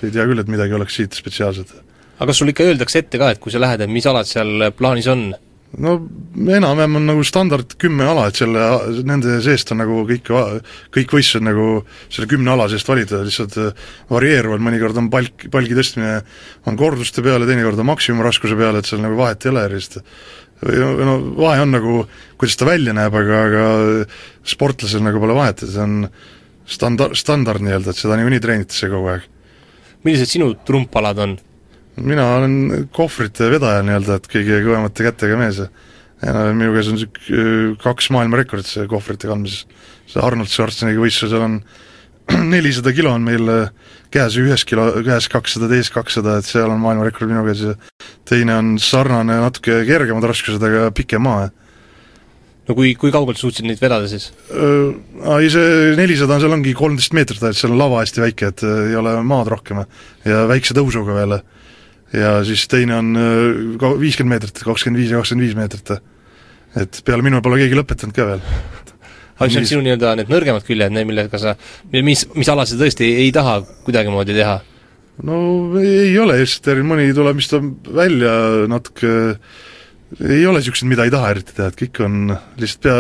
ei 0.02 0.10
tea 0.10 0.24
küll, 0.26 0.40
et 0.40 0.50
midagi 0.50 0.74
oleks 0.74 0.96
siit 0.98 1.14
spetsiaalset. 1.14 1.70
aga 2.18 2.26
kas 2.30 2.40
sul 2.40 2.50
ikka 2.50 2.66
öeldakse 2.66 3.02
ette 3.02 3.20
ka, 3.20 3.30
et 3.30 3.40
kui 3.42 3.52
sa 3.52 3.60
lähed, 3.60 3.80
et 3.84 3.90
mis 3.90 4.06
alad 4.06 4.28
seal 4.28 4.70
plaanis 4.76 5.06
on? 5.10 5.30
No 5.78 5.94
enam-vähem 6.34 6.98
on 6.98 7.06
nagu 7.12 7.22
standard 7.26 7.76
kümme 7.78 8.08
ala, 8.10 8.26
et 8.30 8.40
selle, 8.40 8.64
nende 9.06 9.36
seest 9.44 9.70
on 9.70 9.78
nagu 9.82 10.02
kõik, 10.08 10.32
kõik 10.96 11.14
võistlused 11.14 11.46
nagu 11.46 11.68
selle 12.08 12.26
kümne 12.30 12.50
ala 12.54 12.66
seest 12.72 12.88
valida, 12.90 13.22
lihtsalt 13.26 13.58
varieeruvad, 14.10 14.64
mõnikord 14.66 14.98
on 14.98 15.10
palk, 15.12 15.46
palgi 15.52 15.78
tõstmine 15.78 16.18
on 16.66 16.78
korduste 16.80 17.22
peale, 17.22 17.46
teinekord 17.48 17.78
on 17.78 17.90
maksimumraskuse 17.92 18.58
peale, 18.58 18.82
et 18.82 18.90
seal 18.90 19.02
nagu 19.04 19.18
vahet 19.20 19.46
ei 19.46 19.54
ole 19.54 19.66
erilist 19.68 20.00
või 20.60 21.06
no 21.08 21.14
vahe 21.38 21.62
on 21.64 21.70
nagu, 21.72 21.94
kuidas 22.40 22.58
ta 22.60 22.68
välja 22.68 22.92
näeb, 22.96 23.14
aga, 23.16 23.38
aga 23.46 23.64
sportlasel 24.48 25.04
nagu 25.04 25.22
pole 25.22 25.36
vahet, 25.36 25.62
et 25.64 25.72
see 25.72 25.84
on 25.84 26.02
standard, 26.68 27.16
standard 27.18 27.64
nii-öelda, 27.64 27.94
et 27.94 28.00
seda 28.00 28.18
niikuinii 28.18 28.42
treenitakse 28.44 28.90
kogu 28.92 29.14
aeg. 29.14 29.28
millised 30.04 30.34
sinu 30.34 30.52
trumpalad 30.66 31.22
on? 31.24 31.38
Mina 32.00 32.26
olen 32.38 32.88
kohvrite 32.94 33.50
vedaja 33.52 33.84
nii-öelda, 33.86 34.18
et 34.18 34.28
kõige 34.32 34.60
kõvemate 34.64 35.06
kätega 35.10 35.38
mees 35.40 35.60
ja 35.60 36.34
no 36.36 36.48
minu 36.56 36.74
käes 36.74 36.90
on 36.90 36.98
niisugune 36.98 37.76
kaks 37.80 38.10
maailmarekordit 38.14 38.68
see 38.68 38.88
kohvrite 38.90 39.30
kandmises. 39.30 39.66
see 40.10 40.20
Arnold 40.22 40.50
Schwarzeneggi 40.52 41.00
võistlusel 41.00 41.46
on 41.46 41.60
nelisada 42.54 42.92
kilo 42.94 43.14
on 43.14 43.24
meil 43.26 43.48
äh, 43.50 43.70
käes 44.12 44.36
ühes 44.40 44.64
kilo, 44.68 44.90
käes 45.06 45.28
kakssada, 45.30 45.68
teises 45.70 45.92
kakssada, 45.94 46.38
et 46.38 46.48
seal 46.48 46.70
on 46.70 46.82
maailmarekord 46.82 47.30
minu 47.30 47.44
käes 47.46 47.64
ja 47.64 47.74
teine 48.28 48.58
on 48.58 48.74
sarnane, 48.82 49.40
natuke 49.44 49.82
kergemad 49.88 50.26
raskused, 50.30 50.62
aga 50.62 50.90
pikem 50.94 51.24
maa. 51.26 51.48
no 52.68 52.76
kui, 52.78 52.92
kui 52.94 53.10
kaugelt 53.14 53.40
suutsid 53.40 53.66
neid 53.66 53.80
vedada 53.82 54.08
siis? 54.10 54.28
Ai, 54.50 55.48
see 55.50 55.94
nelisada 55.98 56.36
on, 56.36 56.44
seal 56.44 56.58
ongi 56.58 56.74
kolmteist 56.76 57.16
meetrit, 57.16 57.42
et 57.42 57.58
seal 57.58 57.74
on 57.74 57.80
lava 57.80 58.04
hästi 58.04 58.22
väike, 58.26 58.52
et 58.52 58.66
ei 58.66 58.98
ole 58.98 59.16
maad 59.26 59.50
rohkem 59.50 59.82
ja 60.26 60.44
väikse 60.50 60.76
tõusuga 60.76 61.16
veel. 61.16 61.40
Ja 62.16 62.38
siis 62.46 62.66
teine 62.70 62.96
on 62.98 63.12
viiskümmend 64.00 64.36
meetrit, 64.36 64.62
kakskümmend 64.66 65.02
viis 65.02 65.12
ja 65.12 65.20
kakskümmend 65.20 65.46
viis 65.46 65.58
meetrit. 65.58 65.92
et 66.80 67.02
peale 67.06 67.22
minu 67.26 67.42
pole 67.42 67.58
keegi 67.62 67.78
lõpetanud 67.78 68.14
ka 68.16 68.26
veel 68.32 68.42
aga 69.40 69.48
mis 69.48 69.56
on 69.60 69.68
sinu 69.68 69.84
nii-öelda 69.86 70.16
need 70.20 70.30
nõrgemad 70.30 70.66
küljed, 70.66 70.92
need, 70.92 71.08
millega 71.08 71.40
sa, 71.40 71.54
mis, 71.94 72.26
mis 72.36 72.50
ala 72.52 72.66
sa 72.68 72.76
tõesti 72.80 73.06
ei, 73.06 73.26
ei 73.26 73.32
taha 73.34 73.60
kuidagimoodi 73.86 74.36
teha? 74.36 74.60
no 75.26 75.40
ei 75.80 76.12
ole, 76.20 76.40
lihtsalt 76.42 76.84
mõni 76.86 77.10
tuleb, 77.16 77.40
mis 77.40 77.48
tuleb 77.50 77.90
välja 77.96 78.34
natuke 78.70 79.12
ei 80.18 80.42
ole 80.46 80.58
niisuguseid, 80.58 80.90
mida 80.90 81.06
ei 81.06 81.12
taha 81.14 81.30
eriti 81.34 81.54
teha, 81.56 81.70
et 81.70 81.78
kõik 81.78 82.02
on 82.04 82.34
lihtsalt 82.60 82.82
pea, 82.86 82.98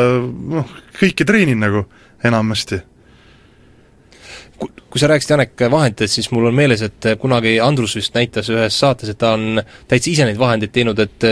noh, 0.54 0.74
kõike 1.00 1.26
treenin 1.26 1.58
nagu 1.60 1.84
enamasti. 2.26 2.80
Kui 4.60 4.98
sa 4.98 5.06
rääkisid, 5.06 5.30
Janek, 5.30 5.52
vahenditest, 5.70 6.16
siis 6.18 6.28
mul 6.34 6.48
on 6.48 6.56
meeles, 6.56 6.80
et 6.82 7.06
kunagi 7.22 7.54
Andrus 7.62 7.94
vist 7.96 8.16
näitas 8.16 8.48
ühes 8.50 8.74
saates, 8.74 9.12
et 9.12 9.18
ta 9.20 9.36
on 9.36 9.60
täitsa 9.88 10.10
ise 10.10 10.26
neid 10.26 10.40
vahendeid 10.40 10.72
teinud, 10.74 10.98
et 10.98 11.26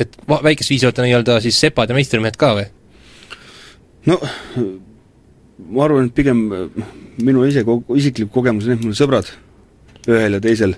et 0.00 0.16
väikest 0.32 0.72
viisi 0.72 0.88
olete 0.88 1.04
nii-öelda 1.04 1.36
siis 1.44 1.60
sepad 1.60 1.92
ja 1.92 1.98
meistrimehed 1.98 2.38
ka 2.40 2.54
või? 2.56 2.64
no 4.08 4.16
ma 5.68 5.84
arvan, 5.84 6.08
et 6.08 6.16
pigem 6.16 6.40
minu 7.22 7.44
ise 7.46 7.66
ko-, 7.68 7.82
isiklik 7.98 8.32
kogemus 8.32 8.66
on, 8.66 8.78
et 8.78 8.86
mul 8.86 8.96
sõbrad 8.96 9.28
ühel 10.08 10.38
ja 10.38 10.42
teisel 10.42 10.74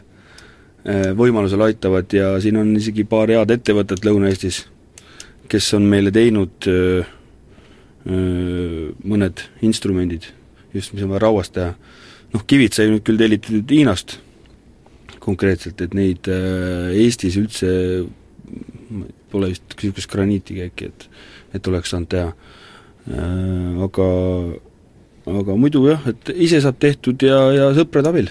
võimalusel 1.16 1.62
aitavad 1.64 2.12
ja 2.12 2.34
siin 2.44 2.58
on 2.60 2.74
isegi 2.76 3.06
paar 3.08 3.30
head 3.32 3.50
ettevõtet 3.54 4.04
Lõuna-Eestis, 4.04 4.64
kes 5.48 5.70
on 5.78 5.86
meile 5.88 6.12
teinud 6.12 6.68
öö, 6.68 7.04
öö, 8.04 8.90
mõned 9.00 9.46
instrumendid, 9.64 10.28
just 10.74 10.94
mis 10.94 11.04
on 11.06 11.14
vaja 11.14 11.24
rauast 11.26 11.54
teha. 11.56 11.74
noh, 12.34 12.44
kivid 12.46 12.74
sai 12.74 12.90
nüüd 12.90 13.04
küll 13.06 13.20
tellitud 13.20 13.70
Hiinast 13.70 14.18
konkreetselt, 15.24 15.80
et 15.80 15.94
neid 15.96 16.28
öö, 16.28 16.90
Eestis 16.92 17.38
üldse 17.40 17.70
pole 19.32 19.48
vist 19.54 19.78
niisugust 19.78 20.10
graniitigi 20.12 20.68
äkki, 20.68 20.90
et 20.92 21.08
et 21.54 21.68
oleks 21.70 21.94
saanud 21.94 22.10
teha 22.10 22.32
Äh, 23.04 23.82
aga, 23.84 24.06
aga 25.28 25.56
muidu 25.60 25.82
jah, 25.90 26.00
et 26.08 26.32
ise 26.32 26.62
saab 26.64 26.78
tehtud 26.80 27.20
ja, 27.26 27.36
ja 27.52 27.66
sõprade 27.76 28.08
abil. 28.08 28.30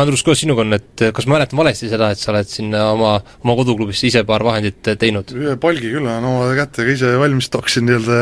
Andrus, 0.00 0.22
kuidas 0.24 0.42
sinuga 0.42 0.64
on, 0.64 0.76
et 0.76 1.04
kas 1.16 1.24
ma 1.28 1.36
mäletan 1.36 1.60
valesti 1.60 1.88
seda, 1.88 2.10
et 2.12 2.20
sa 2.20 2.32
oled 2.32 2.48
sinna 2.48 2.82
oma, 2.92 3.14
oma 3.44 3.56
koduklubisse 3.56 4.08
ise 4.08 4.22
paar 4.28 4.44
vahendit 4.44 4.90
teinud? 5.00 5.32
ühe 5.36 5.54
palgi 5.60 5.88
küll 5.88 6.04
olen 6.04 6.24
oma 6.28 6.50
kätega 6.56 6.92
ise 6.92 7.12
valmis 7.20 7.48
toksin 7.52 7.88
nii-öelda 7.88 8.18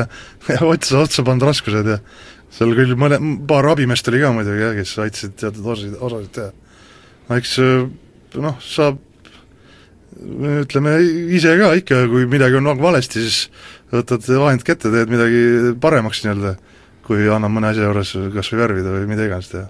ja 0.50 0.58
otsa, 0.72 1.00
otsa 1.02 1.26
pannud 1.26 1.46
raskused 1.50 1.90
ja 1.90 1.98
seal 2.54 2.74
küll 2.78 2.94
mõne, 2.98 3.18
paar 3.48 3.66
abimeest 3.72 4.08
oli 4.10 4.22
ka 4.22 4.32
muidugi 4.34 4.62
jah, 4.62 4.76
kes 4.78 4.94
aitasid 5.04 5.34
teatud 5.40 5.66
osasid, 5.66 5.96
osasid 5.98 6.32
teha. 6.36 6.52
no 7.28 7.40
eks 7.40 7.56
noh, 8.44 8.58
saab 8.62 9.00
ütleme 10.62 10.98
ise 11.34 11.56
ka 11.58 11.72
ikka, 11.80 12.04
kui 12.10 12.28
midagi 12.30 12.60
on 12.60 12.70
valesti, 12.80 13.24
siis 13.24 13.48
võtad 13.92 14.26
vahend 14.38 14.62
kätte, 14.66 14.92
teed 14.92 15.10
midagi 15.10 15.74
paremaks 15.82 16.22
nii-öelda, 16.24 16.54
kui 17.06 17.26
annab 17.28 17.52
mõne 17.52 17.72
asja 17.72 17.88
juures 17.88 18.14
kas 18.36 18.52
või 18.52 18.62
värvida 18.62 18.94
või 18.94 19.08
mida 19.10 19.26
iganes 19.26 19.50
teha 19.52 19.66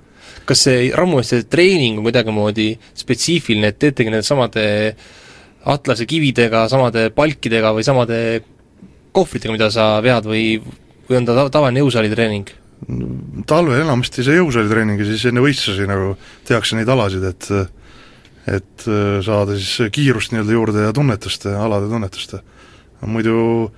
kas 0.49 0.65
see 0.67 0.89
rammumeeste 0.97 1.45
treening 1.51 2.01
on 2.01 2.09
kuidagimoodi 2.09 2.73
spetsiifiline, 2.99 3.71
et 3.71 3.79
teetegi 3.81 4.13
nende 4.13 4.27
samade 4.27 4.65
atlase 5.73 6.07
kividega, 6.09 6.67
samade 6.73 7.09
palkidega 7.17 7.73
või 7.77 7.87
samade 7.87 8.19
kohvritega, 9.15 9.55
mida 9.55 9.71
sa 9.73 9.95
vead 10.05 10.29
või, 10.29 10.59
või 11.09 11.21
on 11.21 11.29
ta 11.29 11.47
tavaline 11.49 11.85
jõusaali 11.85 12.13
treening? 12.13 12.53
Talvel 13.49 13.81
enamasti 13.81 14.25
see 14.25 14.37
jõusaali 14.39 14.71
treening 14.71 15.01
ja 15.01 15.07
siis 15.09 15.25
enne 15.31 15.43
võistlusi 15.45 15.87
nagu 15.89 16.15
tehakse 16.49 16.79
neid 16.79 16.91
alasid, 16.91 17.25
et 17.31 17.51
et 18.45 18.85
saada 19.25 19.55
siis 19.57 19.89
kiirust 19.95 20.35
nii-öelda 20.35 20.53
juurde 20.53 20.83
ja 20.85 20.93
tunnetust 20.93 21.47
alade 21.49 21.89
tunnetust. 21.89 22.35
muidu 23.09 23.71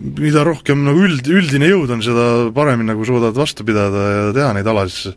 mida 0.00 0.42
rohkem 0.46 0.82
nagu 0.86 1.04
üld, 1.06 1.28
üldine 1.30 1.68
jõud 1.70 1.92
on, 1.94 2.02
seda 2.02 2.24
paremini 2.54 2.90
nagu 2.92 3.06
suudad 3.06 3.36
vastu 3.36 3.66
pidada 3.66 4.02
ja 4.10 4.26
teha 4.34 4.50
neid 4.56 4.66
alasid, 4.70 5.16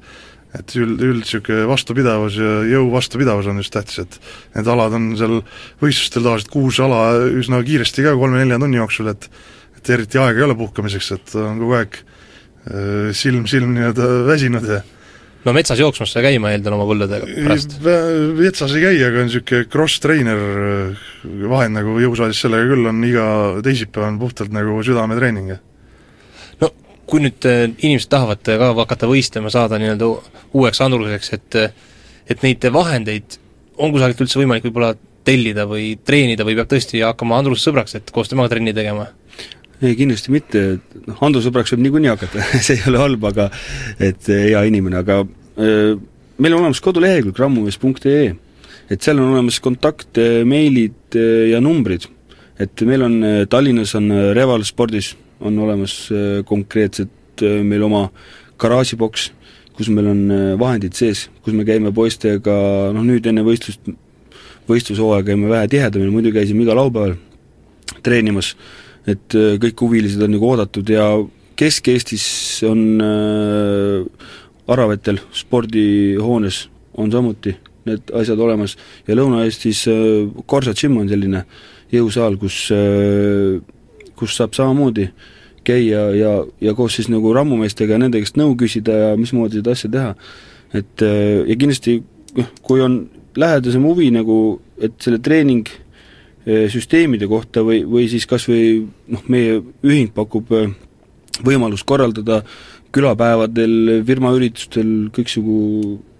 et 0.53 0.75
üld, 0.77 1.01
üld 1.01 1.23
niisugune 1.23 1.65
vastupidavus 1.69 2.37
ja 2.37 2.53
jõu 2.69 2.91
vastupidavus 2.93 3.49
on 3.49 3.61
just 3.61 3.73
tähtis, 3.73 4.03
et 4.03 4.19
need 4.57 4.69
alad 4.69 4.97
on 4.97 5.11
seal 5.17 5.39
võistlustel 5.81 6.25
tavaliselt 6.25 6.53
kuus 6.53 6.81
ala 6.83 7.03
üsna 7.25 7.61
kiiresti 7.65 8.05
ka, 8.05 8.15
kolme-nelja 8.19 8.61
tunni 8.61 8.81
jooksul, 8.81 9.13
et 9.13 9.29
et 9.77 9.89
eriti 9.91 10.19
aega 10.21 10.39
ei 10.39 10.45
ole 10.45 10.55
puhkamiseks, 10.55 11.07
et 11.17 11.33
on 11.41 11.57
kogu 11.59 11.73
aeg 11.75 11.97
äh, 11.97 12.12
silm, 13.13 13.47
silm 13.51 13.73
nii-öelda 13.75 14.09
väsinud 14.29 14.69
ja 14.71 14.77
no 15.43 15.53
metsas 15.55 15.81
jooksmas 15.81 16.13
sa 16.15 16.23
käima 16.23 16.53
eeldan 16.53 16.77
oma 16.77 16.85
põldudega 16.87 17.27
pärast? 17.27 17.75
metsas 18.37 18.77
ei 18.77 18.85
käi, 18.85 18.95
aga 19.03 19.23
on 19.23 19.29
niisugune 19.29 19.67
cross-trainer 19.73 20.41
äh, 20.69 21.03
vahend 21.51 21.79
nagu 21.79 21.97
jõusaalis, 21.99 22.39
sellega 22.45 22.71
küll 22.71 22.89
on 22.93 23.03
iga 23.07 23.27
teisipäev 23.65 24.07
on 24.07 24.19
puhtalt 24.21 24.55
nagu 24.55 24.79
südametreening 24.87 25.57
kui 27.09 27.23
nüüd 27.23 27.45
äh, 27.47 27.65
inimesed 27.69 28.11
tahavad 28.11 28.47
äh, 28.49 28.59
ka 28.59 28.71
hakata 28.79 29.09
võistlema, 29.11 29.51
saada 29.53 29.79
nii-öelda 29.81 30.07
uueks 30.55 30.81
anduruseks, 30.85 31.33
et 31.37 31.59
äh, 31.59 31.73
et 32.31 32.39
neid 32.45 32.63
vahendeid 32.71 33.35
on 33.83 33.91
kusagilt 33.91 34.21
üldse 34.23 34.39
võimalik 34.39 34.63
võib-olla 34.63 34.93
tellida 35.27 35.65
või 35.67 35.97
treenida 36.07 36.45
või 36.47 36.55
peab 36.55 36.69
tõesti 36.71 37.01
hakkama 37.03 37.41
andrussõbraks, 37.41 37.97
et 37.99 38.13
koos 38.15 38.31
temaga 38.31 38.53
trenni 38.53 38.73
tegema? 38.75 39.09
Ei, 39.83 39.97
kindlasti 39.99 40.33
mitte, 40.33 40.63
noh, 41.07 41.19
andrusõbraks 41.27 41.75
võib 41.75 41.85
niikuinii 41.87 42.11
hakata. 42.13 42.45
See 42.65 42.79
ei 42.79 42.87
ole 42.91 43.01
halb, 43.01 43.27
aga 43.29 43.49
et 43.99 44.29
hea 44.31 44.63
inimene, 44.69 45.01
aga 45.03 45.21
öö, 45.23 45.95
meil 46.37 46.55
on 46.55 46.63
olemas 46.63 46.81
kodulehekülg 46.83 47.39
rammumees.ee, 47.39 48.33
et 48.91 49.05
seal 49.05 49.21
on 49.21 49.35
olemas 49.35 49.59
kontakt, 49.63 50.19
meilid 50.47 51.17
ja 51.49 51.61
numbrid. 51.63 52.09
et 52.59 52.81
meil 52.85 53.01
on 53.01 53.15
Tallinnas 53.49 53.95
on 53.95 54.11
Reval 54.35 54.63
spordis 54.63 55.15
on 55.43 55.57
olemas 55.59 56.09
konkreetselt 56.45 57.41
meil 57.41 57.83
oma 57.83 58.07
garaažiboks, 58.61 59.31
kus 59.73 59.89
meil 59.89 60.07
on 60.11 60.21
vahendid 60.59 60.95
sees, 60.95 61.27
kus 61.43 61.55
me 61.55 61.65
käime 61.65 61.91
poistega. 61.95 62.55
Noh, 62.93 63.05
nüüd 63.05 63.25
enne 63.29 63.43
võistlust, 63.45 63.89
võistlushooaega 64.69 65.31
käime 65.31 65.49
vähe 65.51 65.67
tihedamini, 65.71 66.13
muidu 66.13 66.33
käisime 66.35 66.63
iga 66.63 66.77
laupäeval 66.77 67.17
treenimas, 68.03 68.53
et 69.07 69.35
kõik 69.59 69.81
huvilised 69.83 70.21
on 70.23 70.31
nagu 70.31 70.47
oodatud 70.47 70.89
ja 70.89 71.07
Kesk-Eestis 71.59 72.25
on 72.65 73.01
äh, 73.03 74.05
Aravetel 74.67 75.19
spordihoones 75.35 76.67
on 76.97 77.11
samuti 77.11 77.53
need 77.85 78.13
asjad 78.15 78.39
olemas 78.39 78.77
ja 79.07 79.17
Lõuna-Eestis 79.17 79.83
äh, 79.91 80.43
Korsa 80.45 80.73
Gym 80.77 80.97
on 81.01 81.11
selline 81.11 81.43
jõusaal, 81.93 82.39
kus 82.41 82.65
äh, 82.73 83.59
kus 84.17 84.37
saab 84.39 84.55
samamoodi 84.57 85.09
käia 85.67 86.07
ja, 86.17 86.33
ja 86.61 86.73
koos 86.75 86.97
siis 86.97 87.09
nagu 87.11 87.33
rammumeestega 87.35 87.99
nende 88.01 88.21
käest 88.23 88.39
nõu 88.39 88.55
küsida 88.59 88.97
ja 88.97 89.13
mismoodi 89.19 89.61
seda 89.61 89.77
asja 89.77 89.91
teha. 89.93 90.15
et 90.73 91.05
äh, 91.05 91.43
ja 91.51 91.59
kindlasti 91.59 91.99
noh, 92.39 92.49
kui 92.65 92.81
on 92.81 93.03
lähedasem 93.37 93.85
huvi 93.85 94.09
nagu, 94.13 94.59
et 94.81 94.97
selle 95.01 95.21
treening 95.21 95.69
äh, 95.69 95.92
süsteemide 96.43 97.27
kohta 97.31 97.61
või, 97.63 97.83
või 97.87 98.09
siis 98.11 98.25
kas 98.27 98.47
või 98.49 98.83
noh, 99.07 99.21
meie 99.31 99.61
ühing 99.85 100.09
pakub 100.15 100.51
äh, 100.57 100.73
võimalust 101.41 101.87
korraldada 101.89 102.41
külapäevadel, 102.93 104.03
firmaüritustel 104.05 104.89
kõiksugu 105.15 105.59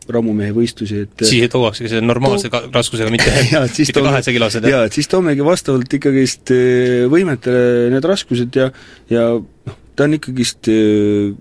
rammumehe 0.09 0.51
võistlusi, 0.55 1.03
et 1.05 1.23
siis 1.27 1.51
tuuaksegi 1.51 1.91
see 1.91 2.01
normaalse 2.03 2.49
to... 2.51 2.61
raskusega, 2.73 3.11
mitte, 3.13 3.29
mitte 3.61 4.03
kaheksakilosed? 4.03 4.67
jaa, 4.67 4.81
et 4.89 4.97
siis 4.97 5.07
toomegi 5.11 5.45
vastavalt 5.45 5.95
ikkagist 5.99 6.51
eh, 6.55 7.05
võimetele 7.11 7.91
need 7.93 8.07
raskused 8.07 8.59
ja 8.59 8.67
ja 9.11 9.29
noh, 9.37 9.77
ta 9.95 10.07
on 10.07 10.17
ikkagist 10.17 10.71
eh, 10.73 11.31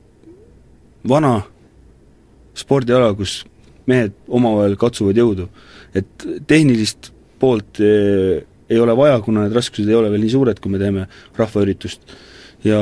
vana 1.10 1.34
spordiala, 2.54 3.10
kus 3.18 3.40
mehed 3.90 4.14
omavahel 4.30 4.76
katsuvad 4.78 5.18
jõudu. 5.18 5.48
et 5.98 6.28
tehnilist 6.46 7.10
poolt 7.42 7.82
eh, 7.82 8.44
ei 8.72 8.80
ole 8.80 8.96
vaja, 8.98 9.20
kuna 9.24 9.46
need 9.46 9.56
raskused 9.56 9.88
ei 9.88 9.98
ole 9.98 10.10
veel 10.12 10.24
nii 10.24 10.32
suured, 10.32 10.62
kui 10.62 10.72
me 10.72 10.80
teeme 10.82 11.06
rahvaüritust. 11.38 12.16
ja 12.66 12.80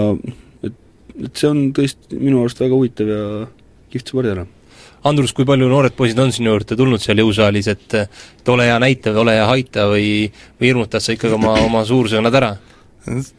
et, 0.66 0.79
et 1.26 1.35
see 1.35 1.50
on 1.50 1.66
tõesti 1.76 2.18
minu 2.20 2.44
arust 2.44 2.62
väga 2.62 2.76
huvitav 2.76 3.11
ja 3.11 3.26
kihvt 3.90 4.14
spordiala 4.14 4.46
Andrus, 5.09 5.33
kui 5.33 5.46
palju 5.48 5.68
noored 5.70 5.94
poisid 5.96 6.18
on 6.20 6.33
sinu 6.35 6.53
juurde 6.53 6.76
tulnud 6.76 7.00
seal 7.00 7.22
jõusaalis, 7.22 7.70
et 7.72 7.94
et 8.00 8.50
ole 8.53 8.66
hea 8.68 8.76
näita 8.83 9.14
või 9.14 9.22
ole 9.22 9.37
hea 9.38 9.46
aita 9.55 9.87
või 9.88 10.09
või 10.61 10.68
hirmutad 10.68 11.05
sa 11.05 11.14
ikkagi 11.16 11.37
oma, 11.37 11.55
oma 11.64 11.85
suurusega 11.88 12.24
nad 12.26 12.37
ära? 12.37 12.50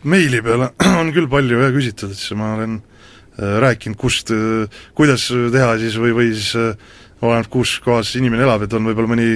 meili 0.10 0.42
peale 0.42 0.72
on 1.02 1.12
küll 1.14 1.30
palju 1.30 1.60
jah 1.62 1.74
küsitud, 1.76 2.16
et 2.16 2.18
siis 2.18 2.34
ma 2.38 2.56
olen 2.56 2.80
äh, 2.80 3.60
rääkinud, 3.62 4.00
kust 4.02 4.34
äh,, 4.34 4.82
kuidas 4.98 5.28
teha 5.30 5.76
siis 5.84 6.00
või, 6.02 6.16
või 6.18 6.32
siis 6.34 6.56
äh, 6.58 6.98
oleneb, 7.22 7.50
kus 7.54 7.76
kohas 7.84 8.16
inimene 8.18 8.46
elab, 8.48 8.66
et 8.66 8.74
on 8.74 8.88
võib-olla 8.90 9.14
mõni 9.14 9.28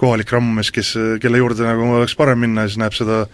kohalik 0.00 0.32
rammumees, 0.32 0.70
kes, 0.72 0.94
kelle 1.22 1.40
juurde 1.40 1.66
nagu 1.66 1.90
oleks 1.98 2.16
parem 2.16 2.40
minna 2.44 2.64
ja 2.64 2.72
siis 2.72 2.80
näeb 2.80 2.96
seda 2.96 3.24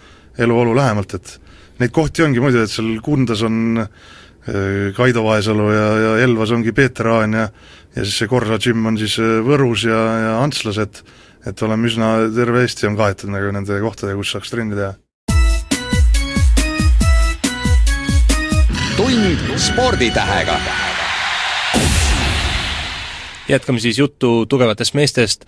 eluolu 0.43 0.75
lähemalt, 0.75 1.15
et 1.15 1.37
neid 1.79 1.93
kohti 1.95 2.25
ongi 2.25 2.43
muidu, 2.43 2.63
et 2.63 2.71
seal 2.71 2.97
Kundas 3.05 3.43
on 3.47 3.79
äh, 3.83 4.91
Kaido 4.97 5.23
Vaesalu 5.25 5.69
ja, 5.71 5.87
ja 6.05 6.17
Elvas 6.25 6.51
ongi 6.55 6.75
Peeter 6.75 7.09
Haan 7.11 7.39
ja 7.39 7.47
ja 7.95 8.01
siis 8.03 8.17
see 8.23 8.29
Korsa 8.29 8.57
gym 8.57 8.85
on 8.89 8.97
siis 8.97 9.19
äh, 9.21 9.39
Võrus 9.45 9.85
ja, 9.87 10.01
ja 10.27 10.33
Antslas, 10.43 10.81
et 10.81 11.03
et 11.43 11.61
oleme 11.65 11.89
üsna, 11.89 12.13
terve 12.31 12.61
Eesti 12.63 12.87
on 12.87 12.95
kaetud 12.95 13.27
nagu 13.33 13.51
nende 13.51 13.79
kohtadega, 13.83 14.15
kus 14.15 14.31
saaks 14.31 14.53
trenni 14.53 14.79
teha. 14.79 14.93
tund 18.95 19.59
sporditähega. 19.59 20.92
Jätkame 23.49 23.81
siis 23.83 23.99
juttu 23.99 24.43
tugevatest 24.49 24.95
meestest 24.97 25.47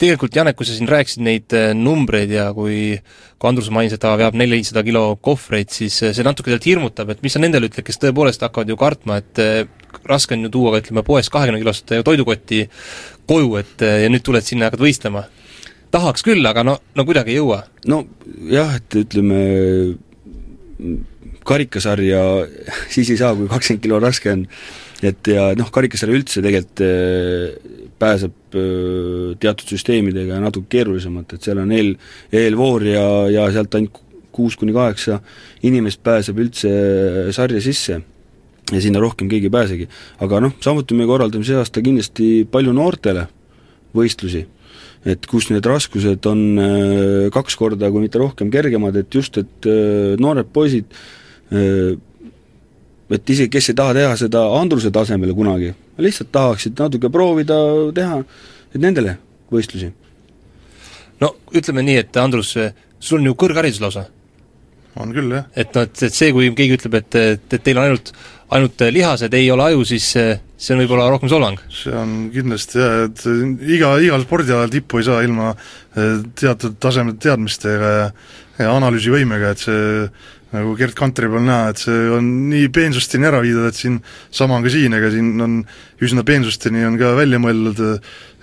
tegelikult 0.00 0.34
Janek, 0.36 0.56
kui 0.58 0.68
sa 0.68 0.74
siin 0.76 0.88
rääkisid 0.90 1.24
neid 1.24 1.54
äh, 1.56 1.70
numbreid 1.76 2.32
ja 2.32 2.50
kui 2.56 2.98
kui 3.36 3.48
Andrus 3.50 3.68
mainis, 3.72 3.94
et 3.96 4.00
ta 4.00 4.14
veab 4.16 4.36
nelisada 4.36 4.82
kilo 4.84 5.18
kohvreid, 5.24 5.72
siis 5.72 5.98
äh, 6.04 6.12
see 6.16 6.24
natuke 6.26 6.50
tegelikult 6.50 6.68
hirmutab, 6.68 7.12
et 7.12 7.24
mis 7.24 7.36
sa 7.36 7.40
nendele 7.42 7.70
ütled, 7.70 7.84
kes 7.86 8.00
tõepoolest 8.02 8.44
hakkavad 8.44 8.72
ju 8.72 8.76
kartma, 8.80 9.20
et 9.22 9.40
raske 10.06 10.36
on 10.36 10.46
ju 10.46 10.52
tuua 10.52 10.74
ka 10.74 10.82
ütleme 10.84 11.04
poest 11.06 11.32
kahekümne 11.32 11.60
kilost 11.62 11.92
toidukotti 12.04 12.66
koju, 13.28 13.56
et 13.62 13.84
ja 14.04 14.10
nüüd 14.12 14.24
tuled 14.24 14.44
sinna 14.44 14.66
ja 14.66 14.70
hakkad 14.70 14.84
võistlema. 14.84 15.24
tahaks 15.90 16.24
küll, 16.26 16.44
aga 16.44 16.64
no, 16.66 16.76
no 16.94 17.04
kuidagi 17.08 17.32
ei 17.32 17.40
jõua. 17.40 17.62
no 17.88 18.04
jah, 18.52 18.76
et 18.76 19.00
ütleme, 19.00 19.40
karikasarja 21.46 22.20
siis 22.92 23.10
ei 23.10 23.20
saa, 23.20 23.34
kui 23.36 23.48
kakskümmend 23.48 23.84
kilo 23.84 24.00
raske 24.02 24.32
on. 24.32 24.44
Et 25.04 25.28
ja 25.28 25.50
noh, 25.58 25.68
karikasarja 25.72 26.16
üldse 26.16 26.42
tegelikult 26.44 26.82
äh, 26.86 27.84
pääseb 28.00 28.56
äh, 28.56 29.36
teatud 29.42 29.74
süsteemidega 29.74 30.40
natuke 30.40 30.70
keerulisemalt, 30.76 31.36
et 31.36 31.46
seal 31.46 31.60
on 31.62 31.72
eel, 31.76 31.94
eelvoor 32.32 32.86
ja, 32.88 33.06
ja 33.32 33.46
sealt 33.54 33.76
ainult 33.76 34.02
kuus 34.36 34.56
kuni 34.60 34.74
kaheksa 34.76 35.20
inimest 35.64 36.02
pääseb 36.04 36.40
üldse 36.44 36.70
sarja 37.32 37.62
sisse 37.64 38.02
ja 38.72 38.82
sinna 38.82 39.00
rohkem 39.00 39.30
keegi 39.30 39.48
ei 39.48 39.54
pääsegi. 39.54 39.88
aga 40.20 40.40
noh, 40.44 40.56
samuti 40.60 40.94
me 40.94 41.06
korraldame 41.08 41.46
see 41.46 41.56
aasta 41.56 41.82
kindlasti 41.84 42.46
palju 42.50 42.74
noortele 42.76 43.26
võistlusi, 43.96 44.42
et 45.06 45.26
kus 45.30 45.48
need 45.52 45.66
raskused 45.66 46.26
on 46.28 46.42
äh, 46.60 47.28
kaks 47.34 47.56
korda, 47.56 47.90
kui 47.92 48.04
mitte 48.04 48.20
rohkem, 48.20 48.50
kergemad, 48.52 48.96
et 48.98 49.14
just, 49.14 49.38
et 49.40 49.70
äh, 49.70 50.16
noored 50.20 50.50
poisid 50.52 50.90
äh, 50.90 51.94
et 53.10 53.30
isegi, 53.30 53.50
kes 53.52 53.70
ei 53.70 53.78
taha 53.78 53.94
teha 53.96 54.16
seda 54.18 54.42
Andruse 54.58 54.90
tasemele 54.94 55.34
kunagi, 55.36 55.72
lihtsalt 56.02 56.32
tahaksid 56.34 56.78
natuke 56.80 57.10
proovida 57.12 57.58
teha, 57.94 58.20
et 58.74 58.82
nendele 58.82 59.16
võistlusi. 59.52 59.92
no 61.20 61.34
ütleme 61.54 61.86
nii, 61.86 62.02
et 62.02 62.20
Andrus, 62.20 62.56
sul 62.98 63.20
on 63.20 63.30
ju 63.30 63.38
kõrgharidus 63.38 63.82
lausa? 63.84 64.06
on 64.96 65.12
küll, 65.12 65.34
jah. 65.36 65.44
et 65.54 65.74
noh, 65.76 65.84
et, 65.84 66.02
et 66.08 66.14
see, 66.14 66.32
kui 66.32 66.48
keegi 66.56 66.78
ütleb, 66.78 66.98
et, 67.02 67.20
et, 67.20 67.46
et 67.52 67.62
teil 67.62 67.78
on 67.78 67.84
ainult 67.84 68.12
ainult 68.54 68.82
lihased, 68.94 69.34
ei 69.34 69.48
ole 69.50 69.64
aju, 69.70 69.84
siis 69.88 70.06
see 70.06 70.74
on 70.74 70.80
võib-olla 70.82 71.08
rohkem 71.10 71.30
solvang? 71.30 71.58
see 71.72 71.94
on 71.96 72.14
kindlasti 72.34 72.78
jah, 72.78 73.06
et 73.08 73.24
iga, 73.76 73.96
igal 74.02 74.22
spordialal 74.22 74.70
tippu 74.72 75.00
ei 75.00 75.08
saa 75.08 75.22
ilma 75.26 75.50
eh, 75.52 76.22
teatud 76.38 76.78
taseme 76.82 77.16
teadmistega 77.22 77.90
ja, 77.96 78.06
ja 78.60 78.70
analüüsivõimega, 78.76 79.52
et 79.52 79.64
see 79.66 80.06
nagu 80.54 80.76
Gerd 80.78 80.94
Kantri 80.96 81.28
peal 81.30 81.42
näha, 81.46 81.70
et 81.72 81.80
see 81.82 82.10
on 82.14 82.26
nii 82.50 82.68
peensusteni 82.74 83.26
ära 83.26 83.40
viidud, 83.42 83.66
et 83.66 83.78
siin 83.78 83.98
sama 84.34 84.58
on 84.58 84.66
ka 84.66 84.70
siin, 84.72 84.94
ega 84.94 85.10
siin 85.10 85.32
on 85.42 85.56
üsna 86.06 86.22
peensusteni 86.26 86.84
on 86.86 86.98
ka 87.00 87.14
välja 87.18 87.40
mõeldud, 87.42 87.82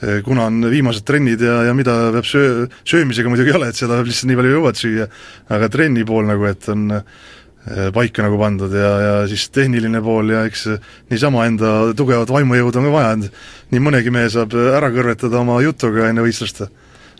eh, 0.03 0.17
kuna 0.25 0.49
on 0.51 0.59
viimased 0.71 1.05
trennid 1.07 1.43
ja, 1.43 1.61
ja 1.69 1.77
mida 1.77 1.95
peab 2.17 2.27
söö, 2.27 2.67
söömisega 2.83 3.31
muidugi 3.31 3.53
ei 3.53 3.59
ole, 3.59 3.71
et 3.71 3.79
seda 3.79 3.99
peab 3.99 4.11
lihtsalt 4.11 4.31
nii 4.31 4.41
palju 4.41 4.57
jõuad 4.57 4.81
süüa, 4.81 5.07
aga 5.55 5.71
trenni 5.71 6.03
pool 6.07 6.27
nagu, 6.27 6.47
et 6.51 6.69
on 6.73 6.85
eh, 6.99 7.89
paika 7.95 8.27
nagu 8.27 8.39
pandud 8.41 8.75
ja, 8.75 8.93
ja 9.07 9.17
siis 9.31 9.47
tehniline 9.55 10.03
pool 10.03 10.35
ja 10.35 10.43
eks 10.49 10.67
niisama 11.13 11.47
enda 11.47 11.75
tugevat 11.95 12.35
vaimujõudu 12.35 12.83
on 12.83 12.89
ka 12.89 12.95
vaja, 12.99 13.15
et 13.15 13.75
nii 13.75 13.87
mõnegi 13.87 14.11
mehe 14.11 14.27
saab 14.33 14.57
ära 14.59 14.91
kõrvetada 14.91 15.39
oma 15.39 15.61
jutuga 15.63 16.11
enne 16.11 16.25
võistlust 16.27 16.65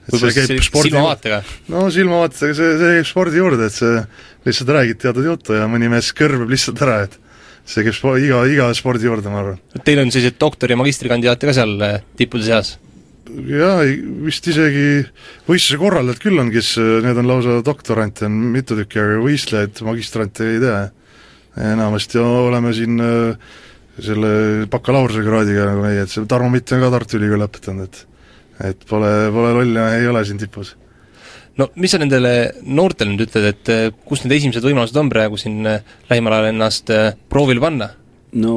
võib-olla 0.10 0.34
siis 0.36 0.67
silmavaatega? 0.67 1.39
no 1.72 1.86
silmavaatega, 1.93 2.56
see, 2.58 2.72
see 2.80 2.91
käib 2.98 3.08
spordi 3.08 3.39
juurde, 3.39 3.69
et 3.69 3.76
see 3.76 4.02
lihtsalt 4.46 4.72
räägid 4.76 5.02
teatud 5.04 5.28
juttu 5.28 5.58
ja 5.58 5.68
mõni 5.72 5.90
mees 5.92 6.12
kõrveb 6.16 6.52
lihtsalt 6.52 6.82
ära, 6.84 7.04
et 7.08 7.20
see 7.66 7.86
käib 7.86 7.96
spo-, 7.98 8.16
iga, 8.20 8.44
iga 8.50 8.70
spordi 8.76 9.08
juurde, 9.08 9.32
ma 9.32 9.44
arvan. 9.44 9.60
Teil 9.84 10.02
on 10.04 10.12
selliseid 10.12 10.40
doktori- 10.42 10.76
ja 10.76 10.80
magistrikandidaate 10.82 11.50
ka 11.50 11.56
seal 11.56 11.76
eh, 11.88 12.02
tippude 12.20 12.48
seas? 12.48 12.78
jaa, 13.24 13.86
vist 14.26 14.48
isegi 14.52 14.88
võistluse 15.48 15.80
korraldajad 15.80 16.20
küll 16.22 16.42
on, 16.42 16.52
kes, 16.54 16.74
eh, 16.82 16.98
need 17.06 17.20
on 17.22 17.30
lausa 17.30 17.60
doktorante, 17.66 18.28
on 18.28 18.36
mitu 18.54 18.78
tükki, 18.78 19.00
aga 19.00 19.22
võistlejaid, 19.24 19.84
magistrante 19.88 20.50
ei 20.52 20.60
tea. 20.64 20.82
enamasti 21.74 22.18
oleme 22.20 22.74
siin 22.74 23.00
eh, 23.00 23.52
selle 24.02 24.66
bakalaureusekraadiga 24.74 25.68
nagu 25.70 25.84
meie, 25.86 26.04
et 26.04 26.10
see 26.10 26.26
Tarmo 26.26 26.50
Mitt 26.50 26.72
on 26.74 26.82
ka 26.82 26.90
Tartu 26.98 27.20
Ülikooli 27.20 27.46
lõpetanud, 27.46 27.88
et 27.88 28.08
et 28.64 28.84
pole, 28.86 29.10
pole 29.34 29.52
loll 29.58 29.76
ja 29.76 29.88
ei 29.98 30.08
ole 30.08 30.22
siin 30.26 30.38
tipus. 30.38 30.76
No 31.60 31.70
mis 31.78 31.94
sa 31.94 32.00
nendele 32.02 32.34
noortele 32.66 33.13
nüüd 33.13 33.28
ütled, 33.28 33.50
et 33.52 33.72
eh, 33.72 33.89
kus 34.08 34.24
need 34.24 34.38
esimesed 34.39 34.66
võimalused 34.66 34.98
on 35.00 35.12
praegu 35.12 35.38
siin 35.39 35.62
eh, 35.70 35.84
lähimal 36.10 36.38
ajal 36.38 36.50
ennast 36.54 36.89
eh, 36.94 37.12
proovile 37.30 37.62
panna? 37.63 37.92
no 38.34 38.56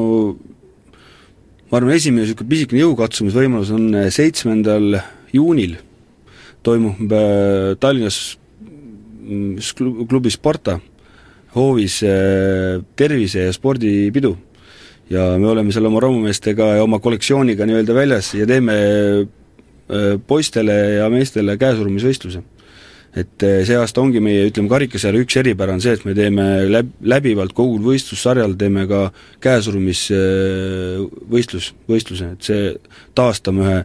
ma 1.68 1.78
arvan, 1.80 1.92
esimene 1.96 2.24
niisugune 2.24 2.52
pisikene 2.54 2.85
jõukatsumisvõimalus 2.85 3.74
on 3.76 3.90
seitsmendal 4.14 5.00
juunil 5.35 5.76
toimub 6.64 7.12
Tallinnas 7.82 8.20
mm, 9.20 10.06
klubi 10.09 10.32
Sparta 10.32 10.78
hoovis 11.56 12.00
tervise- 12.96 13.46
ja 13.46 13.52
spordipidu. 13.52 14.37
ja 15.11 15.37
me 15.38 15.46
oleme 15.48 15.72
seal 15.72 15.87
oma 15.87 16.00
romumeestega 16.02 16.76
ja 16.76 16.82
oma 16.82 16.98
kollektsiooniga 16.98 17.66
nii-öelda 17.68 17.94
väljas 17.94 18.32
ja 18.35 18.46
teeme 18.46 18.74
poistele 20.26 20.74
ja 20.96 21.06
meestele 21.11 21.54
käesurumisvõistluse. 21.61 22.42
Et 23.16 23.40
see 23.40 23.76
aasta 23.79 24.00
ongi 24.02 24.20
meie, 24.20 24.46
ütleme, 24.50 24.68
karikasarja 24.68 25.20
üks 25.24 25.37
eripära 25.40 25.72
on 25.76 25.81
see, 25.85 25.92
et 25.96 26.05
me 26.05 26.12
teeme 26.16 26.44
läb-, 26.68 26.94
läbivalt 27.00 27.52
kogu 27.57 27.79
võistlussarjal 27.87 28.52
teeme 28.61 28.83
ka 28.90 29.00
käesurumisvõistlus, 29.44 31.66
võistluse, 31.88 32.26
et 32.37 32.42
see, 32.50 32.62
taastame 33.16 33.61
ühe 33.64 33.79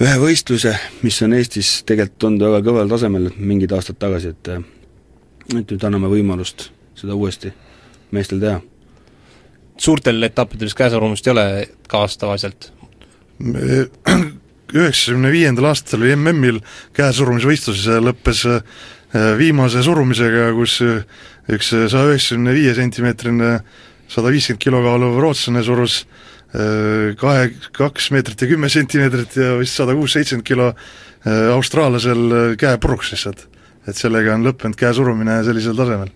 ühe 0.00 0.16
võistluse, 0.20 0.72
mis 1.04 1.22
on 1.24 1.32
Eestis 1.36 1.68
tegelikult 1.88 2.24
olnud 2.28 2.42
väga 2.46 2.60
kõval 2.70 2.88
tasemel 2.92 3.24
mingid 3.36 3.72
aastad 3.76 3.96
tagasi, 4.00 4.28
et 4.32 4.44
et 5.50 5.66
nüüd 5.74 5.84
anname 5.84 6.08
võimalust 6.12 6.58
seda 6.96 7.12
uuesti 7.18 7.48
meestel 8.14 8.40
teha. 8.40 8.58
suurtel 9.80 10.22
etappidel 10.22 10.66
vist 10.68 10.78
käesurumist 10.78 11.26
ei 11.26 11.32
ole 11.32 11.46
kavas 11.88 12.16
tavaliselt? 12.20 12.72
Üheksakümne 14.76 15.32
viiendal 15.32 15.70
aastal 15.70 16.02
oli 16.02 16.14
MM-il 16.16 16.60
käesurumisvõistlus 16.96 17.84
ja 17.88 17.98
lõppes 18.02 18.44
äh, 18.48 18.62
viimase 19.38 19.82
surumisega, 19.86 20.50
kus 20.56 20.78
äh, 20.86 21.02
üks 21.50 21.72
saja 21.72 22.10
üheksakümne 22.10 22.54
viie 22.56 22.74
sentimeetrine 22.78 23.52
sada 24.10 24.32
viiskümmend 24.34 24.62
kilo 24.62 24.82
kaaluv 24.86 25.18
rootslane 25.22 25.64
surus 25.66 26.02
äh, 26.04 27.16
kahe, 27.20 27.50
kaks 27.76 28.10
meetrit 28.14 28.46
ja 28.46 28.50
kümme 28.52 28.70
sentimeetrit 28.72 29.36
ja 29.40 29.56
vist 29.60 29.78
sada 29.78 29.96
kuus, 29.98 30.16
seitsekümmend 30.16 30.48
kilo 30.48 30.72
austraallasel 31.52 32.56
käe 32.56 32.78
puruks 32.80 33.10
lihtsalt. 33.12 33.44
et 33.84 33.96
sellega 33.96 34.32
on 34.38 34.46
lõppenud 34.46 34.78
käe 34.80 34.94
surumine 34.96 35.42
sellisel 35.44 35.76
tasemel 35.76 36.08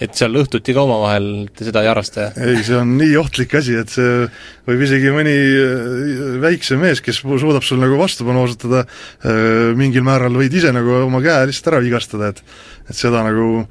et 0.00 0.16
seal 0.16 0.36
õhtuti 0.40 0.72
ka 0.74 0.82
omavahel 0.86 1.26
te 1.56 1.66
seda 1.68 1.82
ei 1.84 1.90
harrasta? 1.90 2.30
ei, 2.40 2.62
see 2.64 2.78
on 2.78 2.94
nii 2.98 3.14
ohtlik 3.20 3.52
asi, 3.58 3.76
et 3.80 3.92
see 3.92 4.26
võib 4.68 4.84
isegi 4.86 5.12
mõni 5.14 5.34
äh, 5.36 6.36
väiksem 6.42 6.80
mees, 6.80 7.02
kes 7.04 7.20
suudab 7.20 7.64
sul 7.66 7.82
nagu 7.82 7.98
vastupanu 8.00 8.46
osutada, 8.46 8.86
äh, 9.20 9.70
mingil 9.78 10.04
määral 10.06 10.36
võid 10.40 10.56
ise 10.56 10.72
nagu 10.76 11.02
oma 11.04 11.20
käe 11.24 11.50
lihtsalt 11.50 11.72
ära 11.74 11.82
vigastada, 11.84 12.32
et 12.32 12.44
et 12.90 12.96
seda 12.96 13.22
nagu 13.26 13.66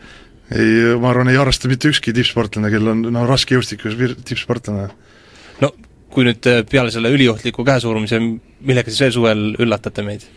ei, 0.53 0.97
ma 1.01 1.11
arvan, 1.11 1.29
ei 1.29 1.39
harrasta 1.39 1.69
mitte 1.69 1.89
ükski 1.89 2.13
tippsportlane, 2.15 2.71
kellel 2.73 2.93
on 2.93 3.01
no 3.13 3.25
raske 3.29 3.57
jõustikus 3.57 3.97
tippsportlane. 4.25 4.89
no 5.65 5.73
kui 6.13 6.29
nüüd 6.29 6.45
äh, 6.49 6.61
peale 6.69 6.93
selle 6.93 7.09
üliohtliku 7.13 7.65
käesurumise, 7.65 8.21
millega 8.21 8.93
siis 8.93 9.07
veel 9.07 9.17
suvel 9.17 9.43
üllatate 9.57 10.05
meid? 10.05 10.29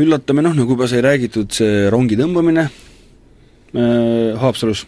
Üllatame 0.00 0.40
noh, 0.40 0.54
nagu 0.56 0.72
juba 0.72 0.86
sai 0.88 1.02
räägitud, 1.04 1.50
see 1.52 1.90
rongi 1.92 2.16
tõmbamine, 2.16 2.62
Haapsalus, 3.72 4.86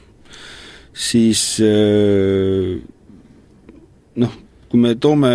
siis 0.92 1.42
äh, 1.62 2.80
noh, 4.18 4.32
kui 4.68 4.80
me 4.82 4.94
toome 4.98 5.32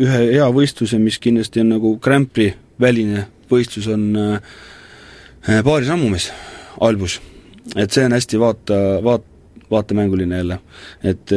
ühe 0.00 0.20
hea 0.30 0.46
võistluse, 0.54 0.98
mis 1.02 1.18
kindlasti 1.20 1.60
on 1.60 1.74
nagu 1.74 1.96
Grand 2.02 2.30
Prix 2.32 2.56
väline 2.80 3.26
võistlus, 3.50 3.90
on 3.92 4.06
äh, 4.16 5.60
paaris 5.66 5.90
ammumees 5.92 6.30
Albus. 6.80 7.20
et 7.76 7.92
see 7.92 8.06
on 8.06 8.16
hästi 8.16 8.40
vaata, 8.40 8.76
vaat-, 9.04 9.28
vaatemänguline 9.70 10.40
jälle. 10.40 10.60
et 11.04 11.34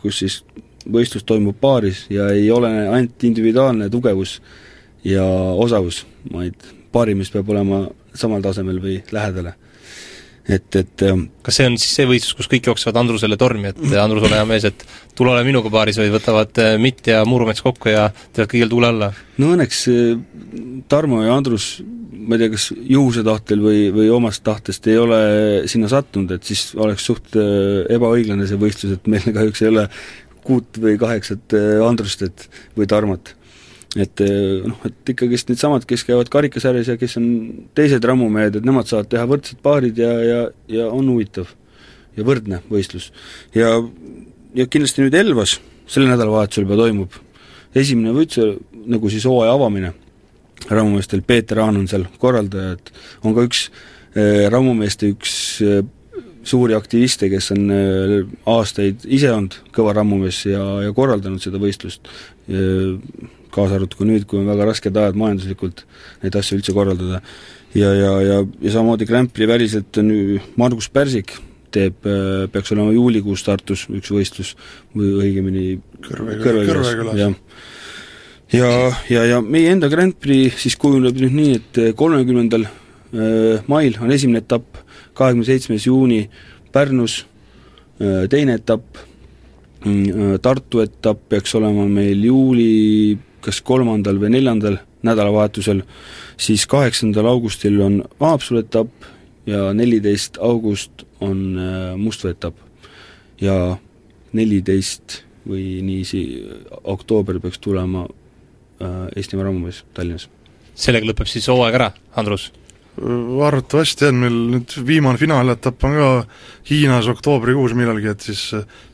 kus 0.00 0.22
siis 0.22 0.42
võistlus 0.88 1.24
toimub 1.24 1.58
paaris 1.60 2.06
ja 2.10 2.30
ei 2.32 2.50
ole 2.50 2.70
ainult 2.88 3.24
individuaalne 3.24 3.90
tugevus 3.90 4.40
ja 5.04 5.24
osavus, 5.52 6.06
vaid 6.32 6.54
paarimees 6.92 7.30
peab 7.30 7.50
olema 7.50 7.84
samal 8.14 8.42
tasemel 8.42 8.80
või 8.82 9.02
lähedale 9.12 9.54
et, 10.48 10.76
et 10.76 11.04
ähm, 11.06 11.26
kas 11.44 11.58
see 11.58 11.66
on 11.70 11.76
siis 11.78 11.92
see 11.98 12.06
võistlus, 12.08 12.34
kus 12.38 12.48
kõik 12.50 12.66
jooksevad 12.70 12.98
Andrusele 13.02 13.38
tormi, 13.38 13.70
et 13.70 13.80
Andrus, 14.04 14.26
ole 14.26 14.38
hea 14.40 14.46
mees, 14.48 14.66
et 14.68 14.84
tule 15.18 15.32
ole 15.32 15.44
minuga 15.46 15.70
paaris, 15.72 16.00
või 16.02 16.12
võtavad 16.14 16.62
äh, 16.62 16.74
Mitt 16.82 17.06
ja 17.10 17.22
Murumets 17.28 17.62
kokku 17.64 17.92
ja 17.92 18.08
teevad 18.32 18.50
kõigil 18.50 18.72
tuule 18.72 18.90
alla? 18.90 19.12
no 19.42 19.52
õnneks 19.54 19.82
äh, 19.92 20.16
Tarmo 20.90 21.22
ja 21.22 21.36
Andrus, 21.36 21.76
ma 22.12 22.36
ei 22.36 22.44
tea, 22.44 22.54
kas 22.56 22.70
juhuse 22.74 23.24
tahtel 23.26 23.62
või, 23.62 23.84
või 23.94 24.08
omast 24.14 24.42
tahtest 24.46 24.86
ei 24.90 24.98
ole 24.98 25.20
sinna 25.70 25.90
sattunud, 25.92 26.34
et 26.34 26.48
siis 26.48 26.72
oleks 26.78 27.06
suht 27.06 27.38
äh, 27.38 27.84
ebaõiglane 27.94 28.48
see 28.50 28.60
võistlus, 28.60 28.98
et 28.98 29.06
meil 29.10 29.30
kahjuks 29.38 29.62
ei 29.62 29.70
ole 29.70 29.86
kuut 30.42 30.80
või 30.82 30.96
kaheksat 30.98 31.54
Andrust, 31.86 32.24
et 32.26 32.48
või 32.74 32.88
Tarmot 32.90 33.36
et 34.00 34.22
eh, 34.24 34.62
noh, 34.64 34.78
et 34.88 35.12
ikkagist 35.12 35.50
needsamad, 35.50 35.84
kes 35.88 36.04
käivad 36.08 36.30
karikasarjas 36.32 36.92
ja 36.94 36.98
kes 37.00 37.18
on 37.20 37.26
teised 37.76 38.04
rammumehed, 38.08 38.56
et 38.56 38.68
nemad 38.68 38.88
saavad 38.88 39.10
teha 39.12 39.26
võrdsed 39.28 39.60
paarid 39.64 39.98
ja, 40.00 40.12
ja, 40.24 40.38
ja 40.72 40.86
on 40.88 41.10
huvitav 41.12 41.50
ja 42.16 42.24
võrdne 42.24 42.62
võistlus. 42.72 43.10
ja, 43.56 43.74
ja 44.56 44.68
kindlasti 44.68 45.04
nüüd 45.04 45.16
Elvas 45.18 45.58
sel 45.90 46.08
nädalavahetusel 46.08 46.64
juba 46.64 46.78
toimub 46.80 47.18
esimene 47.76 48.14
või 48.16 48.24
üldse 48.24 48.46
nagu 48.92 49.12
siis 49.12 49.26
hooaja 49.28 49.52
avamine 49.58 49.92
rammumeestel, 50.70 51.24
Peeter 51.26 51.60
Haan 51.60 51.80
on 51.80 51.88
seal 51.90 52.06
korraldaja, 52.22 52.78
et 52.78 52.92
on 53.26 53.36
ka 53.36 53.44
üks 53.44 53.66
äh, 53.68 54.48
rammumeeste 54.52 55.10
üks 55.12 55.34
äh, 55.66 55.82
suuri 56.48 56.74
aktiviste, 56.74 57.28
kes 57.30 57.52
on 57.54 57.68
aastaid 58.50 59.04
ise 59.06 59.28
olnud 59.30 59.60
kõva 59.74 59.92
rammumees 59.94 60.40
ja, 60.48 60.64
ja 60.82 60.96
korraldanud 60.96 61.44
seda 61.44 61.60
võistlust 61.62 62.08
kaasa 63.52 63.78
arvatud 63.78 64.00
ka 64.00 64.08
nüüd, 64.08 64.26
kui 64.28 64.40
on 64.40 64.50
väga 64.50 64.66
rasked 64.68 64.96
ajad 64.96 65.18
majanduslikult 65.18 65.84
neid 66.24 66.36
asju 66.38 66.58
üldse 66.58 66.74
korraldada. 66.76 67.22
ja, 67.74 67.92
ja, 67.96 68.12
ja, 68.24 68.42
ja 68.42 68.74
samamoodi 68.74 69.08
Grand 69.08 69.32
Prix 69.32 69.48
väliselt 69.48 69.98
on 70.00 70.10
ju 70.12 70.40
Margus 70.60 70.88
Pärsik 70.92 71.36
teeb, 71.72 72.06
äh, 72.06 72.46
peaks 72.52 72.72
olema 72.74 72.92
juulikuus 72.94 73.44
Tartus 73.46 73.86
üks 73.92 74.12
võistlus 74.12 74.54
või 74.96 75.12
õigemini 75.22 75.66
Kõrvekülas, 76.02 76.92
jah. 77.16 77.34
ja, 78.52 78.70
ja, 79.08 79.24
ja 79.30 79.40
meie 79.44 79.72
enda 79.72 79.90
Grand 79.92 80.16
Prix 80.20 80.64
siis 80.64 80.76
kujuneb 80.80 81.18
nüüd 81.22 81.36
nii, 81.36 81.60
et 81.60 81.82
kolmekümnendal 81.98 82.66
äh, 82.68 83.62
mail 83.70 83.98
on 84.02 84.12
esimene 84.12 84.42
etapp, 84.44 84.82
kahekümne 85.18 85.48
seitsmes 85.48 85.88
juuni 85.88 86.26
Pärnus 86.72 87.22
äh, 88.00 88.24
teine 88.32 88.58
etapp, 88.60 89.00
mm, 89.84 90.40
Tartu 90.44 90.84
etapp 90.84 91.28
peaks 91.32 91.54
olema 91.58 91.86
meil 91.88 92.24
juuli 92.28 92.72
kas 93.42 93.60
kolmandal 93.64 94.20
või 94.22 94.32
neljandal 94.36 94.78
nädalavahetusel, 95.02 95.82
siis 96.40 96.66
kaheksandal 96.70 97.26
augustil 97.26 97.80
on 97.82 98.00
Haapsalu 98.20 98.62
etapp 98.62 99.08
ja 99.46 99.72
neliteist 99.74 100.38
august 100.40 101.04
on 101.20 101.58
Mustvee 101.98 102.36
etapp. 102.36 102.56
ja 103.42 103.76
neliteist 104.32 105.24
või 105.48 105.82
niiviisi 105.82 106.22
oktoober 106.84 107.40
peaks 107.42 107.58
tulema 107.58 108.06
Eestimaa 109.16 109.44
rammumees 109.44 109.84
Tallinnas. 109.94 110.28
sellega 110.74 111.06
lõpeb 111.06 111.26
siis 111.26 111.48
hooaeg 111.48 111.74
ära, 111.74 111.92
Andrus? 112.16 112.52
arvatavasti 113.46 114.10
on 114.10 114.18
meil 114.20 114.34
nüüd 114.52 114.74
viimane 114.86 115.18
finaaletapp 115.18 115.84
on 115.88 115.94
ka 115.96 116.08
Hiinas 116.68 117.08
oktoobrikuus 117.08 117.72
millalgi, 117.74 118.10
et 118.12 118.20
siis 118.20 118.42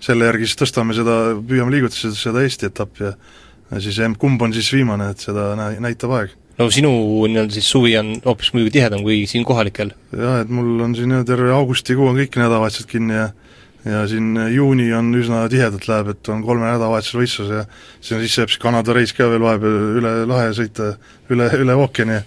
selle 0.01 0.29
järgi 0.29 0.47
siis 0.47 0.61
tõstame 0.61 0.95
seda, 0.95 1.35
püüame 1.35 1.75
liigutada 1.75 2.15
seda 2.15 2.45
Eesti 2.47 2.69
etappi 2.71 3.09
ja 3.09 3.13
ja 3.71 3.81
siis 3.85 3.99
kumb 4.19 4.43
on 4.43 4.55
siis 4.57 4.71
viimane, 4.73 5.11
et 5.12 5.25
seda 5.25 5.51
nä-, 5.59 5.75
näitab 5.85 6.14
aeg. 6.19 6.37
no 6.59 6.71
sinu 6.75 6.93
nii-öelda 7.29 7.55
siis 7.55 7.69
suvi 7.71 7.97
on 8.01 8.14
hoopis 8.25 8.53
muidugi 8.55 8.79
tihedam 8.79 9.05
kui 9.07 9.25
siin 9.31 9.45
kohalikel? 9.49 9.93
jah, 10.12 10.41
et 10.43 10.49
mul 10.53 10.81
on 10.87 10.97
siin 10.97 11.14
terve 11.29 11.53
augustikuu 11.57 12.09
on 12.11 12.19
kõik 12.21 12.41
nädalavahetused 12.41 12.91
kinni 12.91 13.19
ja 13.19 13.29
ja 13.89 14.03
siin 14.11 14.35
juuni 14.53 14.89
on 14.93 15.12
üsna 15.16 15.45
tihedalt 15.49 15.87
läheb, 15.89 16.11
et 16.12 16.29
on 16.33 16.43
kolme 16.45 16.66
nädalavahetusel 16.66 17.23
võistlus 17.23 17.53
ja 17.55 17.61
on 17.62 18.25
siis 18.25 18.41
jääb 18.41 18.51
siis 18.51 18.61
Kanada 18.61 18.97
reis 18.97 19.14
ka 19.16 19.29
veel 19.31 19.45
vahepeal 19.45 19.79
üle 20.01 20.12
lahe 20.29 20.51
sõita, 20.57 20.91
üle, 21.31 21.47
üle 21.62 21.77
ookeani 21.79 22.19
ja 22.19 22.25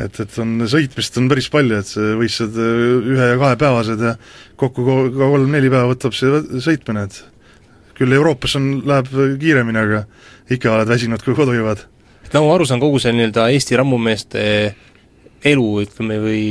et, 0.00 0.20
et 0.24 0.38
on, 0.40 0.54
sõitmist 0.70 1.18
on 1.20 1.28
päris 1.30 1.48
palju, 1.52 1.82
et 1.82 1.92
võistlused 2.20 2.56
ühe- 3.12 3.28
ja 3.34 3.38
kahepäevased 3.40 4.04
ja 4.06 4.14
kokku 4.60 4.86
kolm-neli 4.86 5.70
päeva 5.72 5.90
võtab 5.92 6.16
see 6.16 6.40
sõitmine, 6.64 7.04
et 7.08 7.20
küll 7.98 8.16
Euroopas 8.16 8.56
on, 8.58 8.70
läheb 8.88 9.10
kiiremini, 9.40 9.82
aga 9.82 10.04
ikka 10.50 10.72
oled 10.74 10.90
väsinud, 10.90 11.22
kui 11.24 11.36
kodu 11.38 11.54
jõuad. 11.56 11.84
nagu 12.32 12.46
ma 12.46 12.54
aru 12.54 12.66
saan, 12.68 12.80
kogu 12.80 12.98
see 13.02 13.12
nii-öelda 13.14 13.48
Eesti 13.52 13.78
rammumeeste 13.78 14.44
elu, 15.52 15.68
ütleme, 15.82 16.18
või 16.22 16.42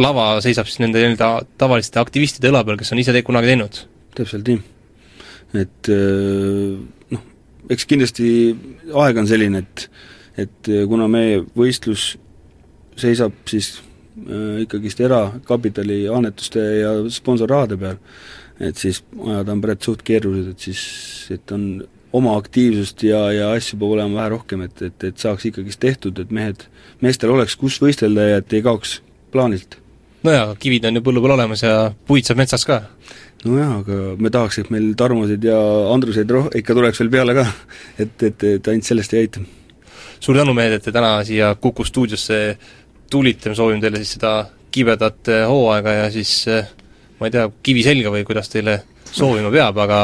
lava 0.00 0.40
seisab 0.44 0.68
siis 0.68 0.80
nende 0.82 1.02
nii-öelda 1.02 1.30
tavaliste 1.60 2.00
aktivistide 2.00 2.50
õla 2.50 2.64
peal, 2.64 2.80
kes 2.80 2.92
on 2.92 3.02
ise 3.02 3.14
te 3.14 3.22
kunagi 3.26 3.52
teinud? 3.52 3.84
täpselt 4.14 4.48
nii. 4.48 4.60
et 5.58 5.88
noh, 7.14 7.22
eks 7.70 7.88
kindlasti 7.90 8.28
aeg 8.94 9.22
on 9.22 9.30
selline, 9.30 9.64
et 9.64 9.88
et 10.34 10.68
kuna 10.90 11.06
meie 11.06 11.44
võistlus 11.54 12.16
seisab 12.98 13.34
siis 13.50 13.76
äh, 13.78 14.62
ikkagist 14.64 15.02
erakapitali 15.04 16.04
annetuste 16.10 16.62
ja 16.80 16.94
sponsorrahade 17.12 17.78
peal, 17.80 17.98
et 18.62 18.78
siis 18.78 19.02
ajad 19.18 19.50
on 19.50 19.62
praegu 19.64 19.88
suht 19.88 20.04
keerulised, 20.06 20.54
et 20.54 20.66
siis, 20.68 20.82
et 21.34 21.54
on 21.54 21.68
oma 22.14 22.36
aktiivsust 22.38 23.02
ja, 23.08 23.20
ja 23.34 23.50
asju 23.56 23.78
peab 23.80 23.96
olema 23.96 24.20
vähe 24.20 24.32
rohkem, 24.36 24.64
et, 24.68 24.82
et, 24.86 25.06
et 25.10 25.18
saaks 25.18 25.48
ikkagist 25.50 25.80
tehtud, 25.82 26.20
et 26.22 26.30
mehed, 26.34 26.66
meestel 27.02 27.32
oleks 27.34 27.56
kus 27.58 27.80
võistelda 27.82 28.28
ja 28.28 28.42
et 28.42 28.54
ei 28.54 28.62
kaoks 28.64 29.00
plaanilt. 29.34 29.80
nojah, 30.24 30.54
kivid 30.60 30.86
on 30.88 31.00
ju 31.00 31.04
põllu 31.04 31.22
peal 31.24 31.34
olemas 31.36 31.64
ja 31.66 31.74
puid 32.06 32.28
saab 32.28 32.40
metsas 32.42 32.66
ka. 32.68 32.80
nojah, 33.44 33.74
aga 33.82 33.98
me 34.18 34.30
tahaks, 34.30 34.60
et 34.62 34.70
meil 34.70 34.92
Tarmosid 34.98 35.44
ja 35.50 35.58
Andruseid 35.94 36.30
roh-, 36.30 36.48
ikka 36.54 36.78
tuleks 36.78 37.02
veel 37.02 37.12
peale 37.16 37.36
ka, 37.40 37.48
et, 37.98 38.14
et, 38.30 38.48
et 38.54 38.72
ainult 38.72 38.90
sellest 38.90 39.14
ei 39.14 39.26
aita. 39.26 39.42
suur 40.20 40.38
tänu, 40.38 40.54
mehed, 40.54 40.78
et 40.78 40.86
te 40.86 40.94
täna 40.94 41.16
siia 41.26 41.54
Kuku 41.60 41.84
stuudiosse 41.84 42.40
tulite, 43.10 43.50
me 43.50 43.58
soovime 43.58 43.82
teile 43.82 44.00
siis 44.02 44.16
seda 44.16 44.36
kibedat 44.74 45.30
eh, 45.30 45.44
hooaega 45.50 45.98
ja 45.98 46.10
siis 46.14 46.32
eh, 46.50 46.70
ma 47.18 47.28
ei 47.28 47.34
tea, 47.34 47.48
kivi 47.62 47.82
selga 47.86 48.14
või 48.14 48.24
kuidas 48.26 48.50
teile 48.50 48.80
soovima 49.14 49.50
peab, 49.54 49.78
aga 49.86 50.00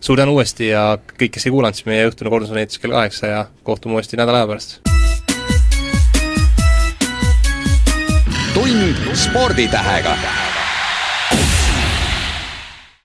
suur 0.00 0.20
tänu 0.20 0.36
uuesti 0.36 0.70
ja 0.72 0.84
kõik, 1.16 1.34
kes 1.36 1.48
ei 1.48 1.54
kuulanud, 1.54 1.78
siis 1.78 1.88
meie 1.88 2.06
õhtune 2.10 2.32
kordus 2.32 2.52
on 2.52 2.60
eetris 2.60 2.82
kell 2.82 2.94
kaheksa 2.94 3.32
ja 3.32 3.44
kohtume 3.66 3.98
uuesti 3.98 4.20
nädala 4.20 4.42
aja 4.42 4.50
pärast. 4.52 4.80
tund 8.52 9.14
sporditähega 9.16 10.16